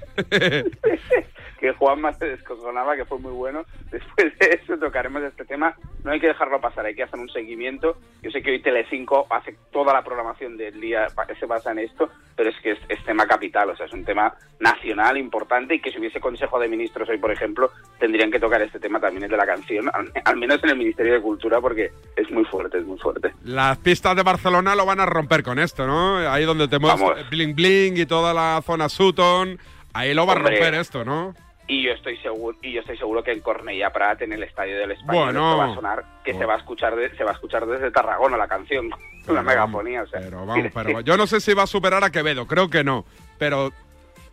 [1.58, 3.64] que Juanma se descojonaba, que fue muy bueno.
[3.90, 5.74] Después de eso tocaremos este tema.
[6.04, 7.96] No hay que dejarlo pasar, hay que hacer un seguimiento.
[8.22, 11.80] Yo sé que hoy Telecinco hace toda la programación del día, pa- se basa en
[11.80, 15.74] esto, pero es que es, es tema capital, o sea, es un tema nacional importante
[15.74, 19.00] y que si hubiese Consejo de Ministros hoy, por ejemplo, tendrían que tocar este tema
[19.00, 22.30] también el de la canción, al, al menos en el Ministerio de Cultura, porque es
[22.30, 23.32] muy fuerte, es muy fuerte.
[23.44, 26.18] Las pistas de Barcelona lo van a romper con esto, ¿no?
[26.18, 27.28] Ahí donde te mueves.
[27.30, 29.58] Bling Bling y toda la zona Sutton,
[29.92, 30.52] ahí lo va a Hombre.
[30.56, 31.34] romper esto, ¿no?
[31.68, 34.78] Y yo estoy seguro, y yo estoy seguro que en Cornellà Prat, en el estadio
[34.78, 35.56] del Español, Bueno.
[35.58, 38.36] va a sonar, que se va a escuchar, de- se va a escuchar desde Tarragona
[38.36, 38.88] la canción,
[39.26, 40.20] una megafonía, o sea.
[40.20, 43.04] Pero vamos, pero yo no sé si va a superar a Quevedo, creo que no.
[43.38, 43.72] Pero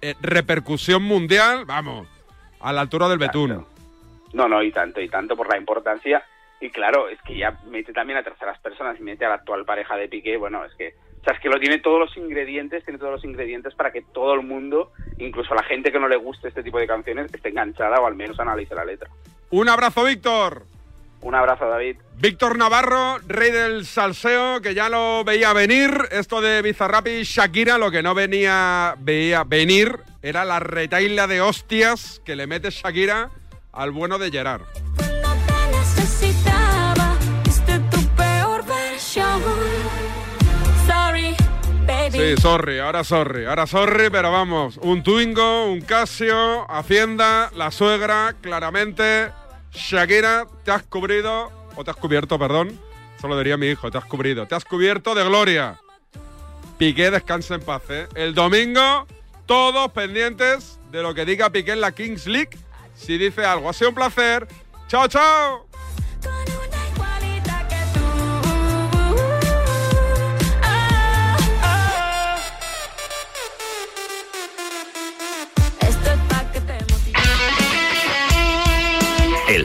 [0.01, 2.07] eh, repercusión mundial, vamos,
[2.59, 3.65] a la altura del Betún.
[4.33, 6.23] No, no, y tanto, y tanto por la importancia.
[6.59, 9.65] Y claro, es que ya mete también a terceras personas y mete a la actual
[9.65, 10.37] pareja de Piqué.
[10.37, 10.93] Bueno, es que,
[11.23, 14.01] o sea, es que lo tiene todos los ingredientes, tiene todos los ingredientes para que
[14.01, 17.47] todo el mundo, incluso la gente que no le guste este tipo de canciones, esté
[17.47, 19.09] enganchada o al menos analice la letra.
[19.49, 20.63] Un abrazo, Víctor.
[21.21, 21.95] Un abrazo, David.
[22.19, 25.91] Víctor Navarro, rey del salseo, que ya lo veía venir.
[26.11, 31.39] Esto de Bizarrap y Shakira, lo que no venía veía venir era la retaila de
[31.39, 33.29] hostias que le mete Shakira
[33.71, 34.63] al bueno de Gerard.
[42.23, 48.33] Sí, sorry, ahora sorry, ahora sorry, pero vamos, un Twingo, un Casio, Hacienda, la suegra,
[48.39, 49.29] claramente,
[49.73, 52.79] Shakira, te has cubrido, o te has cubierto, perdón,
[53.19, 55.81] solo diría mi hijo, te has cubrido, te has cubierto de gloria.
[56.77, 58.07] Piqué, descansa en paz, ¿eh?
[58.15, 59.05] El domingo,
[59.45, 62.57] todos pendientes de lo que diga Piqué en la Kings League,
[62.95, 63.69] si dice algo.
[63.69, 64.47] Ha sido un placer.
[64.87, 65.72] Chao, chao.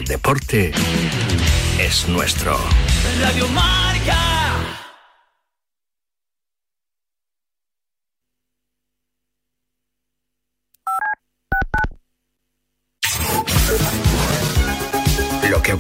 [0.08, 0.72] Deporte
[1.78, 2.58] es nuestro.
[3.20, 3.46] Radio.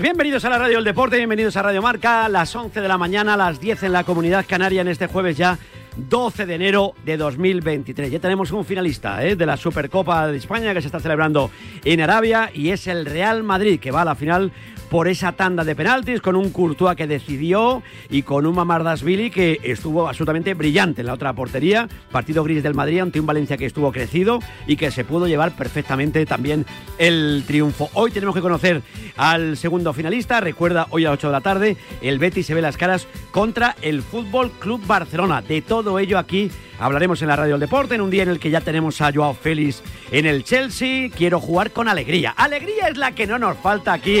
[0.00, 3.36] Bienvenidos a la Radio del Deporte, bienvenidos a Radio Marca, las 11 de la mañana,
[3.36, 5.56] las 10 en la Comunidad Canaria en este jueves ya
[5.96, 8.10] 12 de enero de 2023.
[8.10, 9.36] Ya tenemos un finalista ¿eh?
[9.36, 11.48] de la Supercopa de España que se está celebrando
[11.84, 14.50] en Arabia y es el Real Madrid que va a la final
[14.94, 19.58] por esa tanda de penaltis con un Courtois que decidió y con un Mamardasvili que
[19.64, 21.88] estuvo absolutamente brillante en la otra portería.
[22.12, 24.38] Partido gris del Madrid ante un Valencia que estuvo crecido
[24.68, 26.64] y que se pudo llevar perfectamente también
[26.96, 27.90] el triunfo.
[27.94, 28.82] Hoy tenemos que conocer
[29.16, 30.38] al segundo finalista.
[30.38, 33.74] Recuerda, hoy a las 8 de la tarde, el Betis se ve las caras contra
[33.82, 35.42] el Fútbol Club Barcelona.
[35.42, 38.38] De todo ello aquí hablaremos en la Radio del Deporte, en un día en el
[38.38, 39.82] que ya tenemos a Joao Félix
[40.12, 41.10] en el Chelsea.
[41.10, 42.30] Quiero jugar con alegría.
[42.30, 44.20] Alegría es la que no nos falta aquí.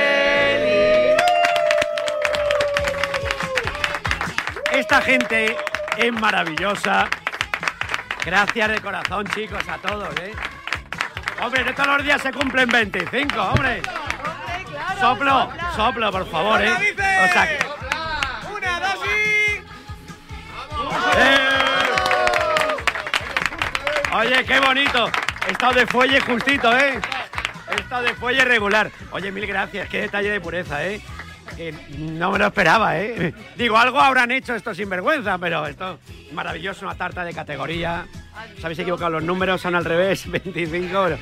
[4.72, 5.56] Esta gente
[5.96, 7.08] es maravillosa.
[8.24, 10.32] Gracias de corazón, chicos, a todos, ¿eh?
[11.42, 13.82] Hombre, todos los días se cumplen 25, hombre.
[15.04, 16.72] Soplo, soplo, por favor, ¿eh?
[16.72, 17.58] O sea, que-
[18.56, 19.60] Una, dos y.
[24.16, 25.10] Oye, qué bonito.
[25.46, 26.98] He estado de fuelle justito, ¿eh?
[27.70, 28.90] He estado de fuelle regular.
[29.10, 29.90] Oye, mil gracias.
[29.90, 31.02] Qué detalle de pureza, ¿eh?
[31.98, 33.34] No me lo esperaba, ¿eh?
[33.56, 35.98] Digo, algo habrán hecho estos sinvergüenza, pero esto
[36.32, 38.06] maravilloso, una tarta de categoría.
[38.58, 41.04] Os habéis equivocado los números, son al revés, 25.
[41.04, 41.18] Pero,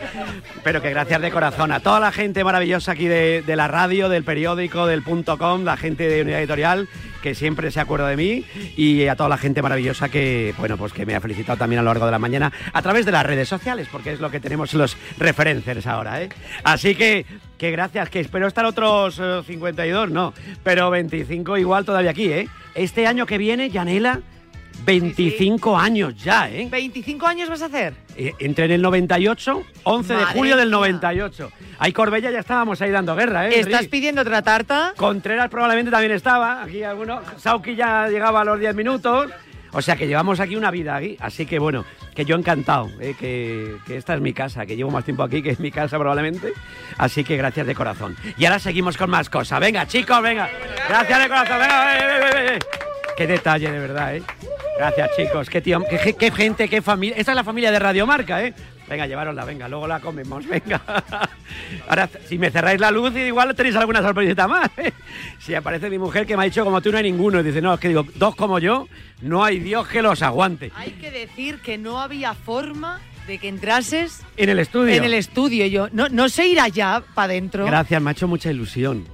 [0.65, 4.25] pero que gracias de corazón a toda la gente maravillosa aquí de, la radio, del
[4.25, 6.89] periódico, del punto com, la gente de Unidad Editorial,
[7.23, 8.45] que siempre se acuerda de mí,
[8.77, 11.83] y a toda la gente maravillosa que, bueno, pues que me ha felicitado también a
[11.83, 14.41] lo largo de la mañana a través de las redes sociales, porque es lo que
[14.41, 16.31] tenemos los referencers ahora, ¿eh?
[16.65, 17.27] Así que,
[17.59, 20.33] que gracias, que espero estar otros eh, 52, no,
[20.65, 22.49] pero 25 igual todavía aquí, ¿eh?
[22.75, 24.21] Este año que viene, Yanela,
[24.85, 26.69] 25 años ya, ¿eh?
[26.71, 27.95] ¿25 años vas a hacer?
[28.17, 30.79] Eh, Entre en el 98, 11 de julio del mía.
[30.79, 31.53] 98.
[31.79, 33.61] Ahí Corbella ya estábamos ahí dando guerra, ¿eh?
[33.61, 34.95] ¿Estás pidiendo otra tarta?
[34.97, 37.21] Contreras probablemente también estaba, aquí alguno.
[37.37, 39.31] Sauki ya llegaba a los 10 minutos.
[39.75, 41.17] O sea que llevamos aquí una vida aquí.
[41.19, 43.15] Así que bueno, que yo encantado, ¿eh?
[43.19, 45.99] que, que esta es mi casa, que llevo más tiempo aquí que es mi casa
[45.99, 46.53] probablemente.
[46.99, 48.17] Así que gracias de corazón.
[48.37, 49.59] Y ahora seguimos con más cosas.
[49.61, 50.51] Venga, chicos, venga.
[50.89, 51.59] Gracias de corazón.
[51.59, 52.59] Venga, eh, eh.
[53.17, 54.23] Qué detalle, de verdad, ¿eh?
[54.79, 55.51] Gracias, chicos.
[55.51, 57.17] Qué, tío, qué, qué gente, qué familia.
[57.17, 58.55] Esta es la familia de Radiomarca, ¿eh?
[58.89, 60.83] Venga, llevárosla, venga, luego la comemos, venga.
[61.89, 64.71] Ahora, si me cerráis la luz, igual tenéis alguna sorpresita más.
[64.77, 64.93] ¿eh?
[65.39, 67.63] Si aparece mi mujer que me ha dicho como tú no hay ninguno, y dice,
[67.63, 68.89] no, es que digo, dos como yo,
[69.23, 70.73] no hay Dios que los aguante.
[70.75, 74.95] Hay que decir que no había forma de que entrases En el estudio.
[74.95, 75.67] en el estudio.
[75.67, 77.65] Yo no, no se irá ya para adentro.
[77.65, 79.07] Gracias, me ha hecho mucha ilusión.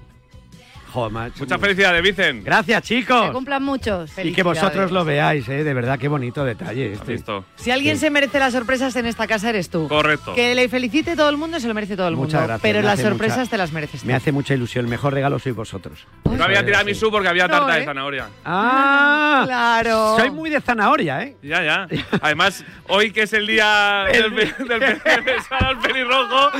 [0.93, 2.45] Joder, hecho Muchas mucha- felicidades, Vicen.
[2.45, 3.30] Gracias, chicos.
[3.30, 4.11] cumplan muchos.
[4.22, 5.62] Y que vosotros lo veáis, ¿eh?
[5.64, 7.22] De verdad, qué bonito detalle este.
[7.57, 8.01] Si alguien Sí.
[8.03, 9.86] se merece las sorpresas en esta casa eres tú.
[9.89, 10.34] Correcto.
[10.34, 12.47] Que le felicite todo el mundo, se lo merece todo el Muchas mundo.
[12.49, 14.07] gracias, pero me las sorpresas mucha- te las mereces tú.
[14.07, 14.84] Me hace mucha ilusión.
[14.86, 16.07] El mejor regalo sois vosotros.
[16.24, 17.80] No había tiramisú porque había No, tarta ¿eh?
[17.80, 18.26] de zanahoria.
[18.45, 19.43] ¡Ah!
[19.47, 20.16] Claro.
[20.18, 21.36] Soy muy de zanahoria, ¿eh?
[21.43, 21.86] Ya, ya.
[22.22, 26.51] Además, hoy que es el día del, del, besar al pelirrojo,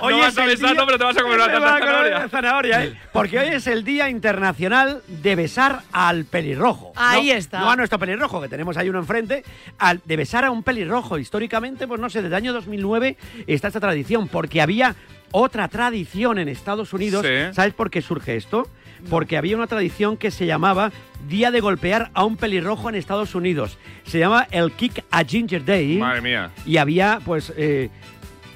[0.00, 2.28] Hoy no vas a besarlo, día- pero te vas a comer una tarta de zanahoria.
[2.28, 3.00] zanahoria, ¿eh?
[3.12, 6.92] Porque hoy es el Día Internacional de besar al pelirrojo.
[6.96, 7.60] Ahí No- está.
[7.60, 9.44] No a nuestro pelirrojo, que tenemos ahí uno enfrente,
[9.78, 11.18] al de besar a un pelirrojo.
[11.18, 13.16] Históricamente, pues no sé, desde el año 2009
[13.46, 14.96] está esta tradición, porque había
[15.30, 17.24] otra tradición en Estados Unidos.
[17.26, 17.52] Sí.
[17.54, 18.66] ¿Sabes por qué surge esto?
[19.10, 20.90] Porque había una tradición que se llamaba
[21.28, 23.78] Día de golpear a un pelirrojo en Estados Unidos.
[24.04, 25.98] Se llama el Kick a Ginger Day.
[25.98, 26.50] Madre mía.
[26.66, 27.90] Y había, pues, eh,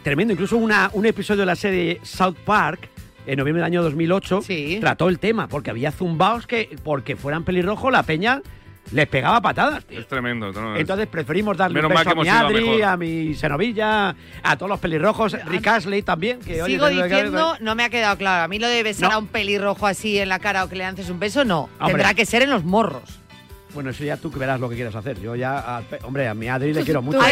[0.02, 2.88] tremendo, incluso una, un episodio de la serie South Park,
[3.27, 4.41] en noviembre del año 2008,
[4.81, 8.43] trató el tema, porque había zumbaos que, porque fueran pelirrojos, la peña
[8.91, 10.01] les pegaba patadas, tío.
[10.01, 10.53] Es tremendo.
[10.53, 14.14] no, Entonces preferimos darle Menos un beso que a mi a Adri, a mi Senovilla,
[14.43, 16.41] a todos los pelirrojos, Rick Astley también.
[16.41, 18.45] Que, oye, Sigo diciendo, no me ha quedado claro.
[18.45, 19.14] A mí lo de besar No.
[19.14, 21.68] a un pelirrojo así en la cara o que le lances un beso, no.
[21.79, 21.87] Hombre.
[21.95, 23.20] Tendrá que ser en los morros.
[23.73, 25.18] Bueno, eso ya tú que verás lo que quieras hacer.
[25.20, 27.23] Yo ya, hombre, a mi Adri le quiero mucho.